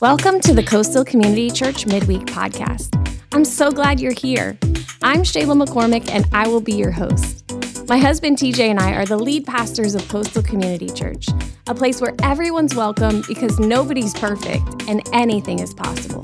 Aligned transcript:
Welcome 0.00 0.38
to 0.42 0.54
the 0.54 0.62
Coastal 0.62 1.04
Community 1.04 1.50
Church 1.50 1.84
Midweek 1.84 2.26
Podcast. 2.26 2.94
I'm 3.32 3.44
so 3.44 3.72
glad 3.72 3.98
you're 3.98 4.12
here. 4.12 4.56
I'm 5.02 5.22
Shayla 5.22 5.60
McCormick, 5.60 6.08
and 6.08 6.24
I 6.32 6.46
will 6.46 6.60
be 6.60 6.74
your 6.74 6.92
host. 6.92 7.44
My 7.88 7.98
husband 7.98 8.38
TJ 8.38 8.60
and 8.60 8.78
I 8.78 8.92
are 8.92 9.06
the 9.06 9.18
lead 9.18 9.44
pastors 9.44 9.96
of 9.96 10.06
Coastal 10.08 10.44
Community 10.44 10.88
Church, 10.88 11.26
a 11.66 11.74
place 11.74 12.00
where 12.00 12.14
everyone's 12.22 12.76
welcome 12.76 13.24
because 13.26 13.58
nobody's 13.58 14.14
perfect 14.14 14.84
and 14.86 15.02
anything 15.12 15.58
is 15.58 15.74
possible. 15.74 16.22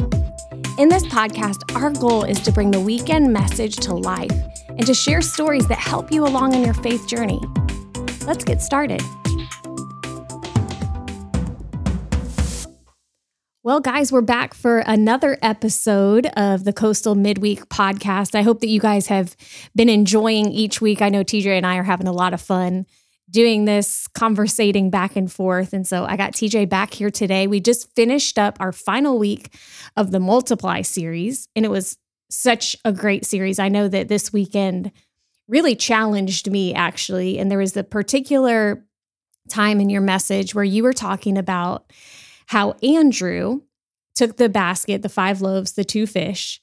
In 0.79 0.89
this 0.89 1.05
podcast, 1.07 1.75
our 1.75 1.91
goal 1.91 2.23
is 2.23 2.41
to 2.43 2.53
bring 2.53 2.71
the 2.71 2.81
weekend 2.81 3.33
message 3.33 3.75
to 3.79 3.93
life 3.93 4.31
and 4.69 4.87
to 4.87 4.95
share 4.95 5.21
stories 5.21 5.67
that 5.67 5.79
help 5.79 6.13
you 6.13 6.25
along 6.25 6.55
in 6.55 6.63
your 6.63 6.75
faith 6.75 7.09
journey. 7.09 7.41
Let's 8.25 8.45
get 8.45 8.63
started. 8.63 9.03
Well, 13.65 13.81
guys, 13.81 14.13
we're 14.13 14.21
back 14.21 14.53
for 14.53 14.81
another 14.81 15.39
episode 15.41 16.27
of 16.37 16.65
the 16.65 16.73
Coastal 16.75 17.15
Midweek 17.15 17.71
podcast. 17.71 18.35
I 18.35 18.43
hope 18.43 18.61
that 18.61 18.69
you 18.69 18.79
guys 18.79 19.07
have 19.07 19.35
been 19.75 19.89
enjoying 19.89 20.53
each 20.53 20.83
week. 20.83 21.01
I 21.01 21.09
know 21.09 21.25
TJ 21.25 21.47
and 21.47 21.65
I 21.65 21.79
are 21.79 21.83
having 21.83 22.07
a 22.07 22.13
lot 22.13 22.35
of 22.35 22.43
fun 22.43 22.85
doing 23.31 23.65
this, 23.65 24.07
conversating 24.09 24.91
back 24.91 25.17
and 25.17 25.33
forth. 25.33 25.73
And 25.73 25.87
so 25.87 26.05
I 26.05 26.19
got 26.19 26.33
TJ 26.33 26.69
back 26.69 26.93
here 26.93 27.09
today. 27.09 27.47
We 27.47 27.59
just 27.59 27.91
finished 27.97 28.39
up 28.39 28.59
our 28.61 28.71
final 28.71 29.19
week 29.19 29.57
of 29.97 30.11
the 30.11 30.21
Multiply 30.21 30.83
series, 30.83 31.49
and 31.57 31.65
it 31.65 31.71
was 31.71 31.97
such 32.29 32.77
a 32.85 32.93
great 32.93 33.25
series. 33.25 33.59
I 33.59 33.71
know 33.71 33.89
that 33.89 34.09
this 34.09 34.31
weekend 34.31 34.93
really 35.49 35.75
challenged 35.75 36.51
me, 36.51 36.75
actually. 36.75 37.39
And 37.39 37.51
there 37.51 37.57
was 37.57 37.79
a 37.79 37.83
particular 37.83 38.85
time 39.49 39.81
in 39.81 39.89
your 39.89 40.03
message 40.03 40.55
where 40.55 40.65
you 40.65 40.83
were 40.83 40.93
talking 40.93 41.39
about 41.39 41.91
how 42.47 42.73
Andrew 42.83 43.63
took 44.15 44.37
the 44.37 44.49
basket, 44.49 45.03
the 45.03 45.09
five 45.09 45.41
loaves, 45.41 45.73
the 45.73 45.85
two 45.85 46.07
fish. 46.07 46.61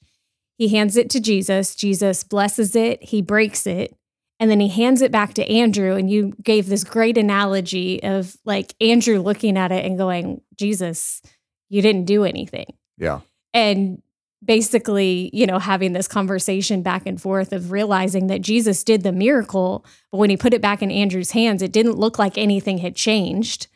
He 0.56 0.68
hands 0.68 0.96
it 0.96 1.10
to 1.10 1.20
Jesus. 1.20 1.74
Jesus 1.74 2.24
blesses 2.24 2.76
it, 2.76 3.02
he 3.02 3.20
breaks 3.20 3.66
it, 3.66 3.96
and 4.38 4.50
then 4.50 4.60
he 4.60 4.68
hands 4.68 5.02
it 5.02 5.12
back 5.12 5.34
to 5.34 5.50
Andrew. 5.50 5.94
And 5.94 6.10
you 6.10 6.34
gave 6.42 6.68
this 6.68 6.84
great 6.84 7.18
analogy 7.18 8.02
of 8.02 8.36
like 8.44 8.74
Andrew 8.80 9.20
looking 9.20 9.56
at 9.56 9.72
it 9.72 9.84
and 9.84 9.98
going, 9.98 10.40
Jesus, 10.56 11.22
you 11.68 11.82
didn't 11.82 12.04
do 12.04 12.24
anything. 12.24 12.66
Yeah. 12.98 13.20
And 13.54 14.02
basically, 14.44 15.30
you 15.32 15.46
know, 15.46 15.58
having 15.58 15.92
this 15.92 16.08
conversation 16.08 16.82
back 16.82 17.06
and 17.06 17.20
forth 17.20 17.52
of 17.52 17.70
realizing 17.70 18.26
that 18.26 18.40
Jesus 18.40 18.82
did 18.82 19.02
the 19.02 19.12
miracle, 19.12 19.84
but 20.10 20.18
when 20.18 20.30
he 20.30 20.36
put 20.36 20.54
it 20.54 20.60
back 20.60 20.82
in 20.82 20.90
Andrew's 20.90 21.30
hands, 21.30 21.62
it 21.62 21.72
didn't 21.72 21.98
look 21.98 22.18
like 22.18 22.36
anything 22.36 22.78
had 22.78 22.96
changed. 22.96 23.68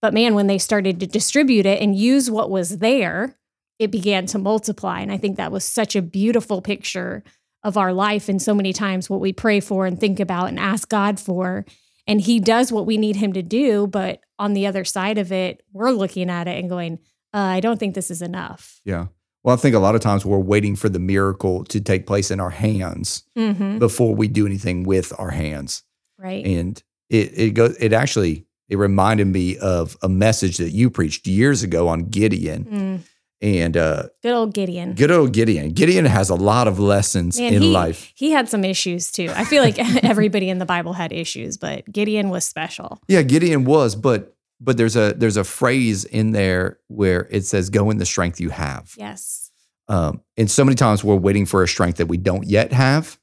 But 0.00 0.14
man, 0.14 0.34
when 0.34 0.46
they 0.46 0.58
started 0.58 1.00
to 1.00 1.06
distribute 1.06 1.66
it 1.66 1.80
and 1.82 1.96
use 1.96 2.30
what 2.30 2.50
was 2.50 2.78
there, 2.78 3.36
it 3.78 3.90
began 3.90 4.26
to 4.26 4.38
multiply. 4.38 5.00
And 5.00 5.10
I 5.10 5.18
think 5.18 5.36
that 5.36 5.52
was 5.52 5.64
such 5.64 5.96
a 5.96 6.02
beautiful 6.02 6.62
picture 6.62 7.22
of 7.64 7.76
our 7.76 7.92
life 7.92 8.28
and 8.28 8.40
so 8.40 8.54
many 8.54 8.72
times 8.72 9.10
what 9.10 9.20
we 9.20 9.32
pray 9.32 9.60
for 9.60 9.86
and 9.86 9.98
think 9.98 10.20
about 10.20 10.48
and 10.48 10.58
ask 10.58 10.88
God 10.88 11.18
for. 11.18 11.64
And 12.06 12.20
He 12.20 12.38
does 12.40 12.72
what 12.72 12.86
we 12.86 12.96
need 12.96 13.16
Him 13.16 13.32
to 13.32 13.42
do. 13.42 13.86
But 13.86 14.20
on 14.38 14.52
the 14.52 14.66
other 14.66 14.84
side 14.84 15.18
of 15.18 15.32
it, 15.32 15.62
we're 15.72 15.90
looking 15.90 16.30
at 16.30 16.46
it 16.48 16.58
and 16.58 16.68
going, 16.68 17.00
uh, 17.34 17.38
I 17.38 17.60
don't 17.60 17.78
think 17.78 17.94
this 17.94 18.10
is 18.10 18.22
enough. 18.22 18.80
Yeah. 18.84 19.06
Well, 19.44 19.54
I 19.54 19.58
think 19.58 19.74
a 19.74 19.80
lot 19.80 19.94
of 19.94 20.00
times 20.00 20.24
we're 20.24 20.38
waiting 20.38 20.76
for 20.76 20.88
the 20.88 20.98
miracle 20.98 21.64
to 21.64 21.80
take 21.80 22.06
place 22.06 22.30
in 22.30 22.40
our 22.40 22.50
hands 22.50 23.24
Mm-hmm. 23.36 23.78
before 23.78 24.14
we 24.14 24.28
do 24.28 24.46
anything 24.46 24.82
with 24.84 25.12
our 25.18 25.30
hands. 25.30 25.82
Right. 26.18 26.44
And 26.44 26.82
it 27.08 27.38
it 27.38 27.50
goes 27.54 27.76
it 27.78 27.92
actually 27.92 28.46
it 28.68 28.76
reminded 28.76 29.26
me 29.26 29.56
of 29.58 29.96
a 30.02 30.08
message 30.08 30.58
that 30.58 30.70
you 30.70 30.90
preached 30.90 31.26
years 31.26 31.62
ago 31.62 31.88
on 31.88 32.04
Gideon. 32.04 32.64
Mm. 32.64 33.00
And 33.40 33.76
uh 33.76 34.08
Good 34.22 34.32
old 34.34 34.52
Gideon. 34.52 34.94
good 34.94 35.12
old 35.12 35.32
Gideon. 35.32 35.70
Gideon 35.70 36.04
has 36.06 36.28
a 36.28 36.34
lot 36.34 36.66
of 36.66 36.80
lessons 36.80 37.38
Man, 37.38 37.54
in 37.54 37.62
he, 37.62 37.70
life. 37.70 38.12
he 38.16 38.32
had 38.32 38.48
some 38.48 38.64
issues 38.64 39.12
too. 39.12 39.30
I 39.34 39.44
feel 39.44 39.62
like 39.62 39.78
everybody 40.04 40.50
in 40.50 40.58
the 40.58 40.66
Bible 40.66 40.92
had 40.92 41.12
issues, 41.12 41.56
but 41.56 41.84
Gideon 41.90 42.30
was 42.30 42.44
special. 42.44 42.98
Yeah, 43.06 43.22
Gideon 43.22 43.64
was, 43.64 43.94
but 43.94 44.34
but 44.60 44.76
there's 44.76 44.96
a 44.96 45.12
there's 45.16 45.36
a 45.36 45.44
phrase 45.44 46.04
in 46.04 46.32
there 46.32 46.80
where 46.88 47.28
it 47.30 47.44
says 47.44 47.70
go 47.70 47.90
in 47.90 47.98
the 47.98 48.06
strength 48.06 48.40
you 48.40 48.50
have. 48.50 48.92
Yes. 48.96 49.52
Um 49.86 50.20
and 50.36 50.50
so 50.50 50.64
many 50.64 50.74
times 50.74 51.04
we're 51.04 51.14
waiting 51.14 51.46
for 51.46 51.62
a 51.62 51.68
strength 51.68 51.98
that 51.98 52.06
we 52.06 52.16
don't 52.16 52.44
yet 52.44 52.72
have 52.72 53.20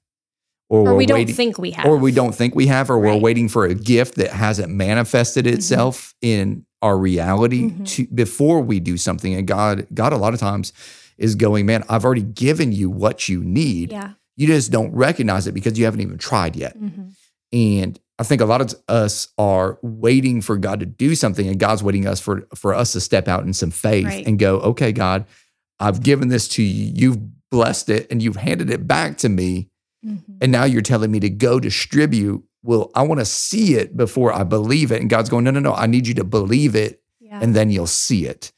Or 0.69 0.83
we're 0.83 0.95
we 0.95 1.05
don't 1.05 1.19
waiting- 1.19 1.35
think 1.35 1.59
we 1.59 1.71
have. 1.71 1.85
or 1.85 1.97
we 1.97 2.11
don't 2.11 2.33
think 2.33 2.55
we 2.55 2.67
have, 2.67 2.89
or 2.89 2.97
we're 2.97 3.17
waiting 3.17 3.47
for 3.49 3.65
a 3.65 3.75
gift 3.75 4.15
that 4.15 4.31
hasn't 4.31 4.73
manifested 4.73 5.45
itself 5.45 6.15
in 6.21 6.65
our 6.81 6.97
reality 6.97 7.69
Mhm. 7.69 7.87
to, 7.87 8.07
before 8.07 8.61
we 8.61 8.79
do 8.79 8.97
something. 8.97 9.33
And 9.33 9.47
God, 9.47 9.85
God, 9.93 10.11
a 10.11 10.17
lot 10.17 10.33
of 10.33 10.39
times 10.39 10.73
is 11.17 11.35
going, 11.35 11.65
man, 11.65 11.83
I've 11.87 12.03
already 12.03 12.23
given 12.23 12.71
you 12.71 12.89
what 12.89 13.29
you 13.29 13.43
need. 13.43 13.91
Yeah. 13.91 14.11
You 14.37 14.47
just 14.47 14.71
don't 14.71 14.91
recognize 14.93 15.47
it 15.47 15.53
because 15.53 15.77
you 15.77 15.85
haven't 15.85 16.01
even 16.01 16.17
tried 16.17 16.55
yet. 16.55 16.77
Mhm. 16.79 17.11
And 17.53 17.99
I 18.17 18.23
think 18.23 18.41
a 18.41 18.45
lot 18.45 18.61
of 18.61 18.73
us 18.89 19.27
are 19.37 19.77
waiting 19.81 20.41
for 20.41 20.57
God 20.57 20.79
to 20.79 20.85
do 20.85 21.15
something, 21.15 21.47
and 21.47 21.59
God's 21.59 21.83
waiting 21.83 22.07
us 22.07 22.19
for 22.19 22.47
for 22.55 22.73
us 22.73 22.91
to 22.93 22.99
step 23.01 23.27
out 23.27 23.43
in 23.45 23.53
some 23.53 23.71
faith 23.71 24.05
Right. 24.05 24.25
and 24.25 24.39
go, 24.39 24.57
okay, 24.59 24.91
God, 24.91 25.25
I've 25.79 26.01
given 26.01 26.29
this 26.29 26.47
to 26.49 26.63
you. 26.63 26.91
You've 26.95 27.19
blessed 27.51 27.89
it, 27.89 28.07
and 28.09 28.21
you've 28.23 28.35
handed 28.37 28.69
it 28.69 28.87
back 28.87 29.17
to 29.19 29.29
me 29.29 29.69
Mhm. 30.05 30.37
and 30.41 30.51
now 30.51 30.63
you're 30.65 30.81
telling 30.81 31.11
me 31.11 31.19
to 31.21 31.29
go 31.29 31.59
distribute. 31.59 32.43
Well, 32.63 32.91
I 32.95 33.01
want 33.03 33.19
to 33.19 33.25
see 33.25 33.75
it 33.75 33.95
before 33.97 34.31
I 34.33 34.43
believe 34.43 34.91
it. 34.91 35.01
And 35.01 35.09
God's 35.09 35.29
going, 35.29 35.43
no, 35.43 35.51
no, 35.51 35.59
no. 35.59 35.73
I 35.73 35.87
need 35.87 36.07
you 36.07 36.13
to 36.15 36.23
believe 36.23 36.75
it, 36.75 37.01
Yeah. 37.19 37.39
and 37.41 37.55
then 37.55 37.69
you'll 37.71 37.87
see 37.87 38.25
it. 38.25 38.51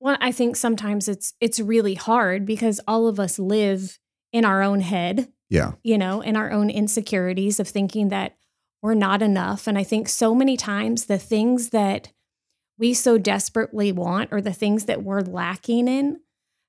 well, 0.00 0.16
I 0.20 0.32
think 0.32 0.56
sometimes 0.56 1.06
it's 1.08 1.34
it's 1.40 1.60
really 1.60 1.94
hard 1.94 2.44
because 2.44 2.80
all 2.88 3.06
of 3.06 3.20
us 3.20 3.38
live 3.38 3.98
in 4.32 4.44
our 4.44 4.60
own 4.62 4.80
head, 4.80 5.28
Yeah, 5.48 5.72
you 5.84 5.96
know, 5.96 6.20
in 6.22 6.36
our 6.36 6.50
own 6.50 6.70
insecurities 6.70 7.60
of 7.60 7.68
thinking 7.68 8.08
that 8.08 8.34
we're 8.82 8.94
not 8.94 9.22
enough. 9.22 9.68
And 9.68 9.78
I 9.78 9.84
think 9.84 10.08
so 10.08 10.34
many 10.34 10.56
times 10.56 11.04
the 11.04 11.18
things 11.18 11.68
that 11.70 12.10
we 12.78 12.94
so 12.94 13.16
desperately 13.16 13.92
want 13.92 14.30
or 14.32 14.40
the 14.40 14.52
things 14.52 14.86
that 14.86 15.04
we're 15.04 15.20
lacking 15.20 15.86
in, 15.86 16.18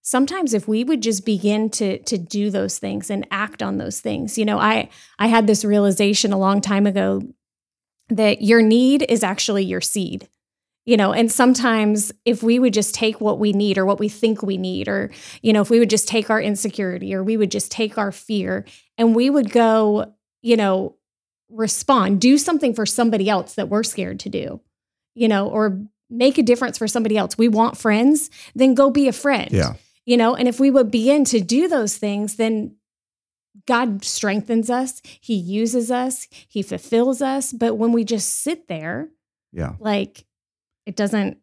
sometimes 0.04 0.54
if 0.54 0.68
we 0.68 0.84
would 0.84 1.02
just 1.02 1.26
begin 1.26 1.70
to 1.72 1.98
to 2.04 2.18
do 2.18 2.52
those 2.52 2.78
things 2.78 3.10
and 3.10 3.26
act 3.32 3.64
on 3.64 3.78
those 3.78 4.00
things. 4.00 4.38
You 4.38 4.46
know, 4.46 4.60
I 4.60 4.90
I 5.18 5.28
had 5.28 5.48
this 5.48 5.66
realization 5.66 6.32
a 6.32 6.38
long 6.38 6.62
time 6.62 6.86
ago 6.86 7.24
that 8.10 8.44
your 8.44 8.62
need 8.62 9.04
is 9.10 9.24
actually 9.24 9.64
your 9.64 9.82
seed. 9.82 10.30
You 10.86 10.98
know, 10.98 11.14
and 11.14 11.32
sometimes 11.32 12.12
if 12.26 12.44
we 12.44 12.60
would 12.60 12.74
just 12.74 12.94
take 12.94 13.22
what 13.22 13.40
we 13.40 13.54
need 13.54 13.78
or 13.78 13.86
what 13.86 14.02
we 14.02 14.10
think 14.10 14.44
we 14.44 14.58
need, 14.58 14.90
or, 14.90 15.12
you 15.42 15.54
know, 15.54 15.62
if 15.62 15.70
we 15.70 15.80
would 15.80 15.90
just 15.90 16.10
take 16.10 16.30
our 16.30 16.42
insecurity 16.42 17.16
or 17.16 17.24
we 17.24 17.38
would 17.38 17.52
just 17.52 17.72
take 17.72 17.98
our 17.98 18.12
fear 18.12 18.66
and 18.98 19.16
we 19.16 19.30
would 19.30 19.50
go, 19.50 20.14
you 20.42 20.58
know, 20.58 20.98
respond, 21.50 22.20
do 22.20 22.38
something 22.38 22.74
for 22.74 22.86
somebody 22.86 23.30
else 23.30 23.56
that 23.56 23.70
we're 23.70 23.84
scared 23.84 24.20
to 24.20 24.30
do, 24.30 24.60
you 25.16 25.30
know, 25.30 25.48
or 25.48 25.82
make 26.10 26.38
a 26.38 26.44
difference 26.44 26.78
for 26.78 26.90
somebody 26.90 27.16
else. 27.16 27.38
We 27.38 27.48
want 27.48 27.78
friends, 27.78 28.30
then 28.54 28.74
go 28.74 28.90
be 28.90 29.08
a 29.08 29.14
friend. 29.14 29.52
yeah, 29.54 29.76
You 30.06 30.18
know, 30.18 30.36
and 30.36 30.48
if 30.48 30.60
we 30.60 30.70
would 30.70 30.92
begin 30.92 31.24
to 31.26 31.40
do 31.40 31.68
those 31.68 31.98
things, 31.98 32.36
then 32.36 32.76
God 33.66 34.04
strengthens 34.04 34.70
us, 34.70 35.02
He 35.22 35.36
uses 35.36 35.92
us, 35.92 36.28
He 36.48 36.62
fulfills 36.62 37.22
us. 37.22 37.54
But 37.54 37.76
when 37.76 37.92
we 37.92 38.04
just 38.04 38.42
sit 38.44 38.68
there, 38.68 39.10
yeah, 39.52 39.74
like 39.80 40.26
it 40.86 40.96
doesn't 40.96 41.38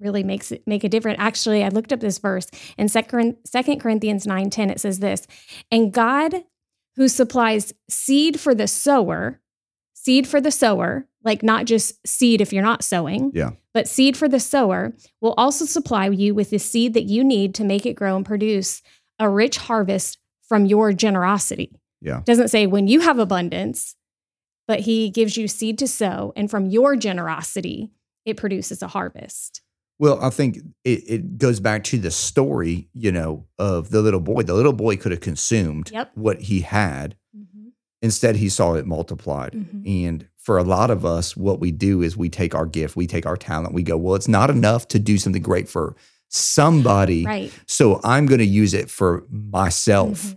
really 0.00 0.24
makes 0.24 0.50
it 0.50 0.66
make 0.66 0.84
a 0.84 0.88
difference. 0.88 1.18
Actually, 1.20 1.62
I 1.62 1.68
looked 1.68 1.92
up 1.92 2.00
this 2.00 2.18
verse 2.18 2.48
in 2.76 2.88
Second 2.88 3.80
Corinthians 3.80 4.26
9 4.26 4.50
10. 4.50 4.70
It 4.70 4.80
says 4.80 4.98
this, 4.98 5.26
and 5.70 5.92
God 5.92 6.44
who 6.96 7.08
supplies 7.08 7.72
seed 7.88 8.38
for 8.38 8.54
the 8.54 8.68
sower, 8.68 9.40
seed 9.92 10.26
for 10.26 10.40
the 10.40 10.50
sower, 10.50 11.06
like 11.24 11.42
not 11.42 11.64
just 11.64 11.94
seed 12.06 12.40
if 12.40 12.52
you're 12.52 12.62
not 12.62 12.84
sowing, 12.84 13.30
Yeah. 13.34 13.50
but 13.72 13.88
seed 13.88 14.16
for 14.16 14.28
the 14.28 14.40
sower, 14.40 14.94
will 15.20 15.34
also 15.36 15.64
supply 15.64 16.08
you 16.08 16.34
with 16.34 16.50
the 16.50 16.58
seed 16.58 16.94
that 16.94 17.04
you 17.04 17.24
need 17.24 17.54
to 17.56 17.64
make 17.64 17.86
it 17.86 17.94
grow 17.94 18.16
and 18.16 18.26
produce 18.26 18.82
a 19.18 19.28
rich 19.28 19.56
harvest 19.56 20.18
from 20.48 20.66
your 20.66 20.92
generosity. 20.92 21.80
Yeah. 22.00 22.20
Doesn't 22.24 22.48
say 22.48 22.66
when 22.66 22.86
you 22.88 23.00
have 23.00 23.18
abundance, 23.18 23.96
but 24.68 24.80
he 24.80 25.08
gives 25.10 25.36
you 25.36 25.48
seed 25.48 25.78
to 25.78 25.88
sow, 25.88 26.32
and 26.36 26.50
from 26.50 26.66
your 26.66 26.96
generosity, 26.96 27.90
it 28.24 28.36
produces 28.36 28.82
a 28.82 28.88
harvest. 28.88 29.60
Well, 29.98 30.18
I 30.22 30.30
think 30.30 30.58
it, 30.84 31.04
it 31.08 31.38
goes 31.38 31.60
back 31.60 31.84
to 31.84 31.98
the 31.98 32.10
story, 32.10 32.88
you 32.94 33.12
know, 33.12 33.46
of 33.58 33.90
the 33.90 34.02
little 34.02 34.20
boy. 34.20 34.42
The 34.42 34.54
little 34.54 34.72
boy 34.72 34.96
could 34.96 35.12
have 35.12 35.20
consumed 35.20 35.90
Yep. 35.92 36.10
what 36.14 36.40
he 36.42 36.60
had. 36.62 37.16
Instead, 38.04 38.36
he 38.36 38.48
saw 38.50 38.74
it 38.74 38.86
multiplied. 38.86 39.52
Mhm. 39.54 40.04
And 40.06 40.26
for 40.36 40.58
a 40.58 40.62
lot 40.62 40.90
of 40.90 41.04
us, 41.06 41.36
what 41.36 41.58
we 41.58 41.72
do 41.72 42.02
is 42.02 42.16
we 42.16 42.28
take 42.28 42.54
our 42.54 42.66
gift, 42.66 42.96
we 42.96 43.06
take 43.06 43.24
our 43.24 43.36
talent, 43.36 43.72
we 43.74 43.82
go, 43.82 43.96
well, 43.96 44.14
it's 44.14 44.28
not 44.28 44.50
enough 44.50 44.86
to 44.88 44.98
do 44.98 45.16
something 45.16 45.40
great 45.42 45.68
for 45.70 45.96
somebody. 46.28 47.24
Right. 47.24 47.50
So 47.66 48.00
I'm 48.04 48.26
going 48.26 48.40
to 48.40 48.46
use 48.46 48.74
it 48.74 48.90
for 48.90 49.24
myself. 49.30 50.22
Mhm. 50.34 50.36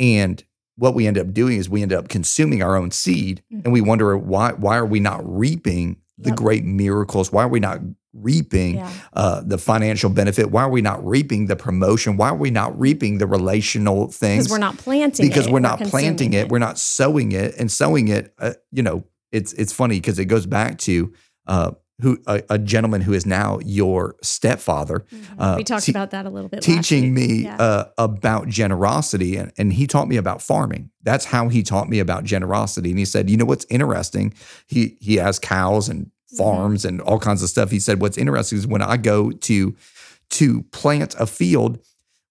And 0.00 0.44
what 0.76 0.94
we 0.96 1.06
end 1.06 1.16
up 1.16 1.32
doing 1.32 1.56
is 1.58 1.68
we 1.70 1.82
end 1.82 1.92
up 1.92 2.08
consuming 2.08 2.62
our 2.62 2.74
own 2.76 2.90
seed 2.90 3.42
and 3.62 3.72
we 3.72 3.80
wonder 3.80 4.16
why 4.18 4.52
why 4.52 4.76
are 4.76 4.86
we 4.86 4.98
not 4.98 5.20
reaping 5.24 5.98
the 6.18 6.30
Yep. 6.30 6.36
great 6.36 6.64
miracles? 6.64 7.30
Why 7.30 7.44
are 7.44 7.48
we 7.48 7.60
not 7.60 7.80
reaping 8.14 8.76
Yeah. 8.76 8.90
uh, 9.12 9.42
the 9.44 9.58
financial 9.58 10.08
benefit? 10.10 10.50
Why 10.50 10.62
are 10.62 10.70
we 10.70 10.80
not 10.82 11.04
reaping 11.04 11.46
the 11.46 11.56
promotion? 11.56 12.16
Why 12.16 12.28
are 12.30 12.36
we 12.36 12.50
not 12.50 12.78
reaping 12.78 13.18
the 13.18 13.26
relational 13.26 14.10
things? 14.10 14.44
Because 14.44 14.50
we're 14.52 14.58
not 14.58 14.78
planting 14.78 15.26
because 15.28 15.46
it, 15.46 15.52
we're 15.52 15.60
not 15.60 15.80
planting 15.80 16.32
it. 16.32 16.48
We're 16.48 16.58
not 16.58 16.78
sowing 16.78 17.32
it 17.32 17.54
and 17.58 17.70
sowing 17.70 18.08
it. 18.08 18.32
Uh, 18.38 18.52
you 18.72 18.82
know, 18.82 19.04
it's 19.32 19.52
it's 19.54 19.72
funny 19.72 19.96
because 20.00 20.18
it 20.18 20.26
goes 20.26 20.46
back 20.46 20.78
to 20.78 21.12
uh, 21.46 21.72
who 22.00 22.18
a, 22.26 22.42
a 22.50 22.58
gentleman 22.58 23.00
who 23.00 23.12
is 23.12 23.24
now 23.26 23.58
your 23.64 24.16
stepfather 24.22 25.04
Mhm. 25.12 25.24
uh, 25.38 25.54
we 25.56 25.62
talked 25.64 25.84
te- 25.84 25.92
about 25.92 26.10
that 26.10 26.26
a 26.26 26.30
little 26.30 26.48
bit. 26.48 26.56
last 26.56 26.64
teaching 26.66 27.14
me 27.14 27.44
Yeah. 27.44 27.56
uh, 27.56 27.84
about 27.98 28.48
generosity 28.48 29.36
and, 29.36 29.52
and 29.58 29.72
he 29.72 29.86
taught 29.86 30.08
me 30.08 30.16
about 30.16 30.42
farming 30.42 30.90
that's 31.04 31.24
how 31.26 31.48
he 31.48 31.62
taught 31.62 31.88
me 31.88 32.00
about 32.00 32.24
generosity 32.24 32.90
and 32.90 32.98
he 32.98 33.04
said 33.04 33.30
you 33.30 33.36
know 33.36 33.44
what's 33.44 33.64
interesting 33.70 34.34
he 34.66 34.96
he 35.00 35.16
has 35.16 35.38
cows 35.38 35.88
and 35.88 36.10
Mm-hmm. 36.34 36.42
farms 36.56 36.84
and 36.84 37.00
all 37.00 37.18
kinds 37.18 37.42
of 37.42 37.48
stuff 37.48 37.70
he 37.70 37.78
said 37.80 38.00
what's 38.00 38.18
interesting 38.18 38.58
is 38.58 38.66
when 38.66 38.82
i 38.82 38.96
go 38.96 39.30
to 39.30 39.74
to 40.30 40.62
plant 40.72 41.14
a 41.18 41.26
field 41.26 41.78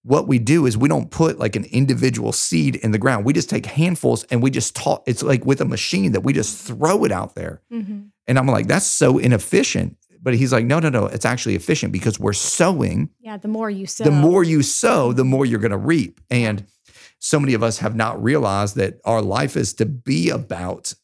what 0.02 0.28
we 0.28 0.38
do 0.38 0.66
is 0.66 0.76
we 0.76 0.88
don't 0.88 1.10
put 1.10 1.38
like 1.38 1.56
an 1.56 1.64
individual 1.66 2.30
seed 2.32 2.76
in 2.76 2.90
the 2.90 2.98
ground 2.98 3.24
we 3.24 3.32
just 3.32 3.48
take 3.48 3.64
handfuls 3.66 4.24
and 4.24 4.42
we 4.42 4.50
just 4.50 4.76
talk 4.76 5.02
it's 5.06 5.22
like 5.22 5.44
with 5.46 5.60
a 5.60 5.64
machine 5.64 6.12
that 6.12 6.20
we 6.20 6.32
just 6.32 6.58
throw 6.66 7.04
it 7.04 7.12
out 7.12 7.34
there 7.34 7.62
Mhm. 7.72 8.08
and 8.26 8.38
i'm 8.38 8.46
like 8.46 8.66
that's 8.66 8.86
so 8.86 9.16
inefficient 9.18 9.96
but 10.22 10.34
he's 10.34 10.52
like 10.52 10.64
no 10.66 10.78
no 10.80 10.88
no 10.90 11.06
it's 11.06 11.24
actually 11.24 11.54
efficient 11.54 11.92
because 11.92 12.18
we're 12.20 12.32
sowing 12.32 13.08
Yeah, 13.20 13.36
the 13.38 13.48
more 13.48 13.70
you 13.70 13.86
sow, 13.86 14.04
the 14.04 14.10
more 14.10 14.42
you 14.44 14.62
sow, 14.62 15.12
the 15.12 15.24
more 15.24 15.44
you're 15.46 15.60
going 15.60 15.70
to 15.70 15.76
reap. 15.94 16.20
And 16.30 16.66
so 17.18 17.38
many 17.40 17.52
of 17.54 17.62
us 17.62 17.78
have 17.78 17.94
not 17.94 18.22
realized 18.22 18.76
that 18.76 19.00
our 19.04 19.20
life 19.22 19.54
is 19.56 19.72
to 19.74 19.86
be 19.86 20.30
about 20.30 20.94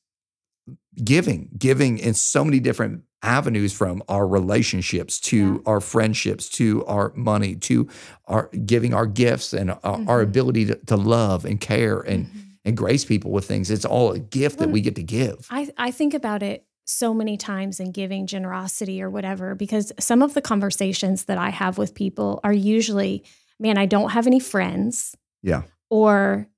giving, 1.05 1.49
giving 1.59 1.99
in 1.99 2.15
so 2.15 2.45
many 2.45 2.61
different 2.61 3.03
avenues 3.23 3.73
from 3.73 4.03
our 4.09 4.27
relationships 4.27 5.21
to 5.21 5.37
Yeah. 5.55 5.59
our 5.67 5.81
friendships 5.81 6.49
to 6.51 6.85
our 6.87 7.13
money 7.15 7.55
to 7.57 7.87
our 8.27 8.49
giving 8.65 8.95
our 8.95 9.07
gifts 9.07 9.53
and 9.53 9.71
our, 9.73 9.79
our 9.85 10.21
Mhm. 10.21 10.23
ability 10.23 10.65
to, 10.67 10.75
to 10.87 10.97
love 10.97 11.45
and 11.45 11.61
care 11.61 12.01
and 12.01 12.27
Mhm. 12.27 12.41
and 12.65 12.77
grace 12.77 13.05
people 13.07 13.31
with 13.31 13.47
things. 13.47 13.71
It's 13.71 13.85
all 13.87 14.13
a 14.13 14.19
gift 14.19 14.59
that 14.59 14.71
we 14.71 14.81
get 14.83 14.95
to 14.97 15.03
give. 15.03 15.47
I, 15.51 15.71
I 15.79 15.91
think 15.91 16.13
about 16.15 16.43
it 16.43 16.65
so 16.85 17.15
many 17.15 17.37
times 17.39 17.81
in 17.81 17.91
giving 17.93 18.27
generosity 18.27 19.01
or 19.03 19.09
whatever, 19.09 19.55
because 19.55 19.93
some 19.99 20.23
of 20.23 20.35
the 20.35 20.43
conversations 20.43 21.25
that 21.25 21.39
I 21.39 21.51
have 21.51 21.79
with 21.79 21.95
people 21.95 22.39
are 22.45 22.53
usually, 22.53 23.23
man, 23.59 23.79
I 23.79 23.87
don't 23.87 24.11
have 24.11 24.27
any 24.27 24.41
friends, 24.41 25.15
Yeah. 25.43 25.63
or 25.89 26.49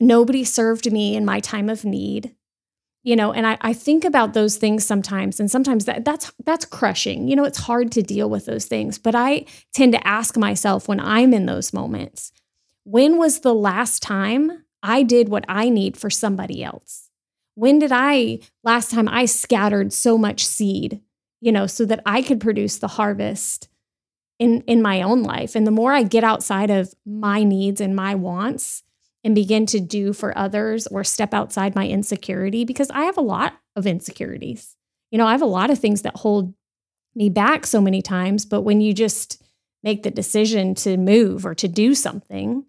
nobody 0.00 0.44
served 0.44 0.90
me 0.92 1.16
in 1.16 1.24
my 1.24 1.40
time 1.40 1.68
of 1.68 1.84
need. 1.84 2.34
You 3.04 3.16
know, 3.16 3.32
and 3.32 3.46
I, 3.46 3.58
I 3.60 3.72
think 3.72 4.04
about 4.04 4.32
those 4.32 4.56
things 4.56 4.86
sometimes, 4.86 5.40
and 5.40 5.50
sometimes 5.50 5.86
that, 5.86 6.04
that's 6.04 6.32
that's 6.44 6.64
crushing. 6.64 7.26
You 7.26 7.34
know, 7.34 7.44
it's 7.44 7.58
hard 7.58 7.90
to 7.92 8.02
deal 8.02 8.30
with 8.30 8.46
those 8.46 8.66
things. 8.66 8.96
But 8.96 9.16
I 9.16 9.44
tend 9.74 9.92
to 9.92 10.06
ask 10.06 10.36
myself 10.36 10.86
when 10.86 11.00
I'm 11.00 11.34
in 11.34 11.46
those 11.46 11.72
moments, 11.72 12.32
when 12.84 13.18
was 13.18 13.40
the 13.40 13.54
last 13.54 14.02
time 14.02 14.64
I 14.84 15.02
did 15.02 15.28
what 15.28 15.44
I 15.48 15.68
need 15.68 15.96
for 15.96 16.10
somebody 16.10 16.62
else? 16.62 17.10
When 17.54 17.80
did 17.80 17.90
I 17.92 18.38
last 18.62 18.92
time 18.92 19.08
I 19.08 19.24
scattered 19.24 19.92
so 19.92 20.16
much 20.16 20.44
seed, 20.44 21.00
you 21.40 21.50
know, 21.50 21.66
so 21.66 21.84
that 21.84 22.02
I 22.06 22.22
could 22.22 22.40
produce 22.40 22.78
the 22.78 22.88
harvest 22.88 23.68
in 24.38 24.60
in 24.68 24.80
my 24.80 25.02
own 25.02 25.24
life? 25.24 25.56
And 25.56 25.66
the 25.66 25.72
more 25.72 25.92
I 25.92 26.04
get 26.04 26.22
outside 26.22 26.70
of 26.70 26.94
my 27.04 27.42
needs 27.42 27.80
and 27.80 27.96
my 27.96 28.14
wants 28.14 28.84
and 29.24 29.34
begin 29.34 29.66
to 29.66 29.80
do 29.80 30.12
for 30.12 30.36
others 30.36 30.86
or 30.88 31.04
step 31.04 31.32
outside 31.32 31.74
my 31.74 31.86
insecurity 31.88 32.64
because 32.64 32.90
I 32.90 33.04
have 33.04 33.16
a 33.16 33.20
lot 33.22 33.54
of 33.76 33.86
insecurities. 33.86 34.76
You 35.10 35.18
know, 35.18 35.26
I 35.26 35.32
have 35.32 35.42
a 35.42 35.46
lot 35.46 35.70
of 35.70 35.78
things 35.78 36.02
that 36.02 36.16
hold 36.16 36.54
me 37.14 37.28
back 37.28 37.66
so 37.66 37.80
many 37.80 38.02
times, 38.02 38.44
but 38.44 38.62
when 38.62 38.80
you 38.80 38.92
just 38.92 39.42
make 39.82 40.02
the 40.02 40.10
decision 40.10 40.74
to 40.76 40.96
move 40.96 41.44
or 41.44 41.54
to 41.54 41.68
do 41.68 41.94
something, 41.94 42.64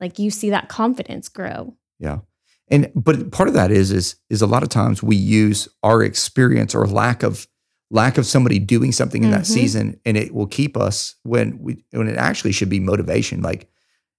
like 0.00 0.18
you 0.18 0.30
see 0.30 0.50
that 0.50 0.68
confidence 0.68 1.28
grow. 1.28 1.76
Yeah. 1.98 2.20
And 2.68 2.90
but 2.94 3.30
part 3.30 3.48
of 3.48 3.54
that 3.54 3.70
is 3.70 3.90
is 3.92 4.16
is 4.30 4.40
a 4.40 4.46
lot 4.46 4.62
of 4.62 4.70
times 4.70 5.02
we 5.02 5.16
use 5.16 5.68
our 5.82 6.02
experience 6.02 6.74
or 6.74 6.86
lack 6.86 7.22
of 7.22 7.46
lack 7.90 8.16
of 8.16 8.24
somebody 8.26 8.58
doing 8.58 8.90
something 8.90 9.22
in 9.22 9.30
that 9.30 9.42
Mhm. 9.42 9.46
season 9.46 10.00
and 10.06 10.16
it 10.16 10.34
will 10.34 10.46
keep 10.46 10.74
us 10.76 11.14
when 11.22 11.58
we 11.60 11.84
when 11.92 12.08
it 12.08 12.16
actually 12.16 12.52
should 12.52 12.70
be 12.70 12.80
motivation 12.80 13.42
like 13.42 13.68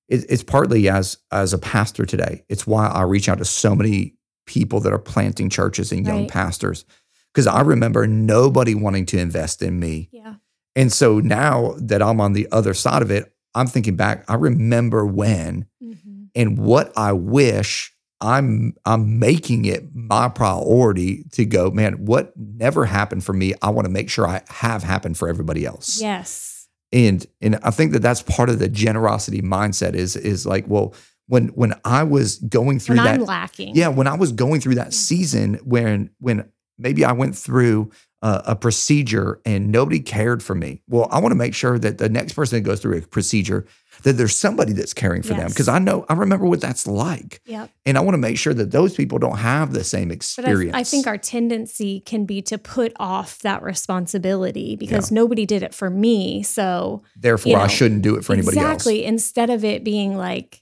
it, 0.07 0.25
it's 0.29 0.43
partly 0.43 0.87
as 0.89 1.17
as 1.31 1.53
a 1.53 1.57
pastor 1.57 2.05
today 2.05 2.43
it's 2.49 2.65
why 2.67 2.87
i 2.87 3.01
reach 3.01 3.27
out 3.29 3.37
to 3.39 3.45
so 3.45 3.75
many 3.75 4.15
people 4.45 4.79
that 4.79 4.93
are 4.93 4.99
planting 4.99 5.49
churches 5.49 5.91
and 5.91 6.05
young 6.05 6.21
Right. 6.21 6.29
pastors 6.29 6.85
because 7.33 7.47
i 7.47 7.61
remember 7.61 8.05
nobody 8.07 8.75
wanting 8.75 9.05
to 9.07 9.17
invest 9.19 9.61
in 9.61 9.79
me 9.79 10.09
Yeah. 10.11 10.35
and 10.75 10.91
so 10.93 11.19
now 11.19 11.73
that 11.79 12.01
i'm 12.01 12.19
on 12.21 12.33
the 12.33 12.47
other 12.51 12.73
side 12.73 13.01
of 13.01 13.09
it 13.11 13.33
i'm 13.55 13.67
thinking 13.67 13.95
back 13.95 14.23
i 14.29 14.35
remember 14.35 15.05
when 15.05 15.65
Mhm. 15.83 16.27
and 16.35 16.57
what 16.57 16.91
I 16.97 17.11
wish 17.13 17.91
I'm 18.21 18.73
I'm 18.85 19.19
making 19.19 19.65
it 19.65 19.93
my 19.93 20.29
priority 20.29 21.25
to 21.33 21.43
go, 21.45 21.69
man, 21.69 22.05
what 22.05 22.31
never 22.37 22.85
happened 22.85 23.25
for 23.25 23.33
me, 23.33 23.53
I 23.61 23.69
want 23.69 23.85
to 23.85 23.91
make 23.91 24.09
sure 24.09 24.25
I 24.25 24.41
have 24.49 24.83
happened 24.83 25.17
for 25.17 25.27
everybody 25.27 25.65
else. 25.65 25.99
Yes. 26.01 26.54
And 26.91 27.25
and 27.41 27.57
I 27.63 27.71
think 27.71 27.91
that 27.93 28.01
that's 28.01 28.21
part 28.21 28.49
of 28.49 28.59
the 28.59 28.69
generosity 28.69 29.41
mindset 29.41 29.93
is 29.95 30.15
is 30.15 30.45
like, 30.45 30.65
well, 30.67 30.93
when 31.27 31.47
when 31.49 31.73
I 31.83 32.03
was 32.03 32.37
going 32.37 32.79
through 32.79 32.97
When 32.97 33.05
that 33.05 33.15
I'm 33.15 33.25
lacking. 33.25 33.75
yeah, 33.75 33.87
when 33.87 34.07
I 34.07 34.15
was 34.15 34.31
going 34.31 34.61
through 34.61 34.75
that 34.75 34.93
season 34.93 35.55
when 35.63 36.11
when 36.19 36.49
maybe 36.77 37.03
I 37.03 37.11
went 37.13 37.35
through 37.35 37.91
uh, 38.21 38.41
a 38.45 38.55
procedure 38.55 39.39
and 39.45 39.71
nobody 39.71 39.99
cared 39.99 40.41
for 40.41 40.55
me. 40.55 40.81
Well, 40.87 41.07
I 41.11 41.19
want 41.19 41.31
to 41.31 41.35
make 41.35 41.53
sure 41.53 41.77
that 41.77 41.97
the 41.99 42.09
next 42.09 42.33
person 42.33 42.57
that 42.57 42.67
goes 42.67 42.79
through 42.79 42.97
a 42.97 43.01
procedure 43.01 43.65
that 44.03 44.13
there's 44.13 44.35
somebody 44.35 44.73
that's 44.73 44.93
caring 44.93 45.21
for 45.21 45.33
them 45.35 45.49
because 45.49 45.67
I 45.67 45.79
know 45.79 46.05
I 46.09 46.13
remember 46.13 46.45
what 46.45 46.59
that's 46.59 46.85
like, 46.87 47.39
Yep. 47.45 47.69
and 47.85 47.97
I 47.97 48.01
want 48.01 48.13
to 48.15 48.17
make 48.19 48.37
sure 48.37 48.53
that 48.53 48.71
those 48.71 48.95
people 48.95 49.19
don't 49.19 49.37
have 49.37 49.73
the 49.73 49.83
same 49.83 50.07
But 50.09 50.13
I, 50.13 50.15
experience. 50.15 50.75
I 50.75 50.83
think 50.83 51.07
our 51.07 51.17
tendency 51.17 51.99
can 52.01 52.25
be 52.25 52.41
to 52.43 52.57
put 52.57 52.93
off 52.97 53.39
that 53.39 53.61
responsibility 53.63 54.75
because 54.75 55.11
nobody 55.11 55.45
did 55.45 55.61
it 55.63 55.73
for 55.73 55.89
me. 55.89 56.41
So 56.43 57.03
therefore 57.15 57.51
you 57.53 57.57
I 57.57 57.67
shouldn't 57.67 58.01
do 58.01 58.15
it 58.15 58.25
for 58.25 58.33
anybody 58.33 58.57
else. 58.57 58.73
exactly. 58.75 59.05
Instead 59.05 59.49
of 59.49 59.63
it 59.63 59.83
being 59.83 60.17
like, 60.17 60.61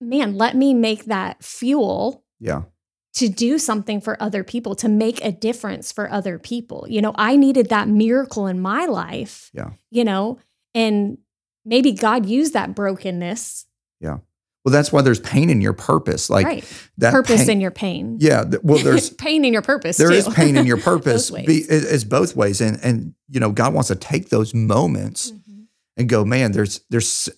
man, 0.00 0.36
let 0.36 0.56
me 0.56 0.72
make 0.74 1.06
that 1.06 1.42
fuel 1.42 2.24
Yeah, 2.40 2.62
to 3.16 3.28
do 3.28 3.58
something 3.58 4.00
for 4.00 4.16
other 4.22 4.42
people, 4.44 4.74
to 4.76 4.88
make 4.88 5.22
a 5.24 5.32
difference 5.32 5.92
for 5.92 6.10
other 6.10 6.38
people. 6.38 6.86
You 6.88 7.00
know, 7.02 7.12
I 7.16 7.36
needed 7.36 7.68
that 7.70 7.88
miracle 7.88 8.46
in 8.46 8.60
my 8.60 8.86
life. 8.86 9.50
Yeah. 9.52 9.70
You 9.90 10.04
know, 10.04 10.38
and 10.74 11.18
maybe 11.64 11.92
God 11.92 12.26
used 12.26 12.52
that 12.54 12.74
brokenness. 12.74 13.66
Yeah. 14.00 14.18
Well, 14.64 14.72
that's 14.72 14.90
why 14.92 15.02
there's 15.02 15.20
pain 15.20 15.48
in 15.48 15.60
your 15.60 15.72
purpose, 15.74 16.28
like 16.28 16.44
right. 16.44 16.82
that 16.98 17.12
Purpose 17.12 17.42
pain- 17.42 17.50
in 17.50 17.60
your 17.60 17.70
pain. 17.70 18.16
Yeah, 18.20 18.42
th- 18.42 18.62
well, 18.64 18.78
there's 18.82 19.10
pain 19.26 19.44
in 19.44 19.52
your 19.52 19.62
purpose. 19.62 19.96
there 19.96 20.08
too. 20.08 20.14
is 20.16 20.28
pain 20.28 20.56
in 20.56 20.66
your 20.66 20.76
purpose. 20.90 21.30
Both 21.30 21.46
be, 21.46 21.58
it- 21.58 21.84
it's 21.84 22.02
both 22.04 22.34
ways, 22.34 22.60
and 22.60 22.78
and 22.82 23.14
you 23.28 23.38
know 23.38 23.52
God 23.52 23.74
wants 23.74 23.88
to 23.88 23.94
take 23.94 24.28
those 24.30 24.54
moments 24.54 25.30
Mhm. 25.30 25.66
and 25.96 26.08
go, 26.08 26.24
man, 26.24 26.50
there's 26.50 26.80
there's 26.90 27.28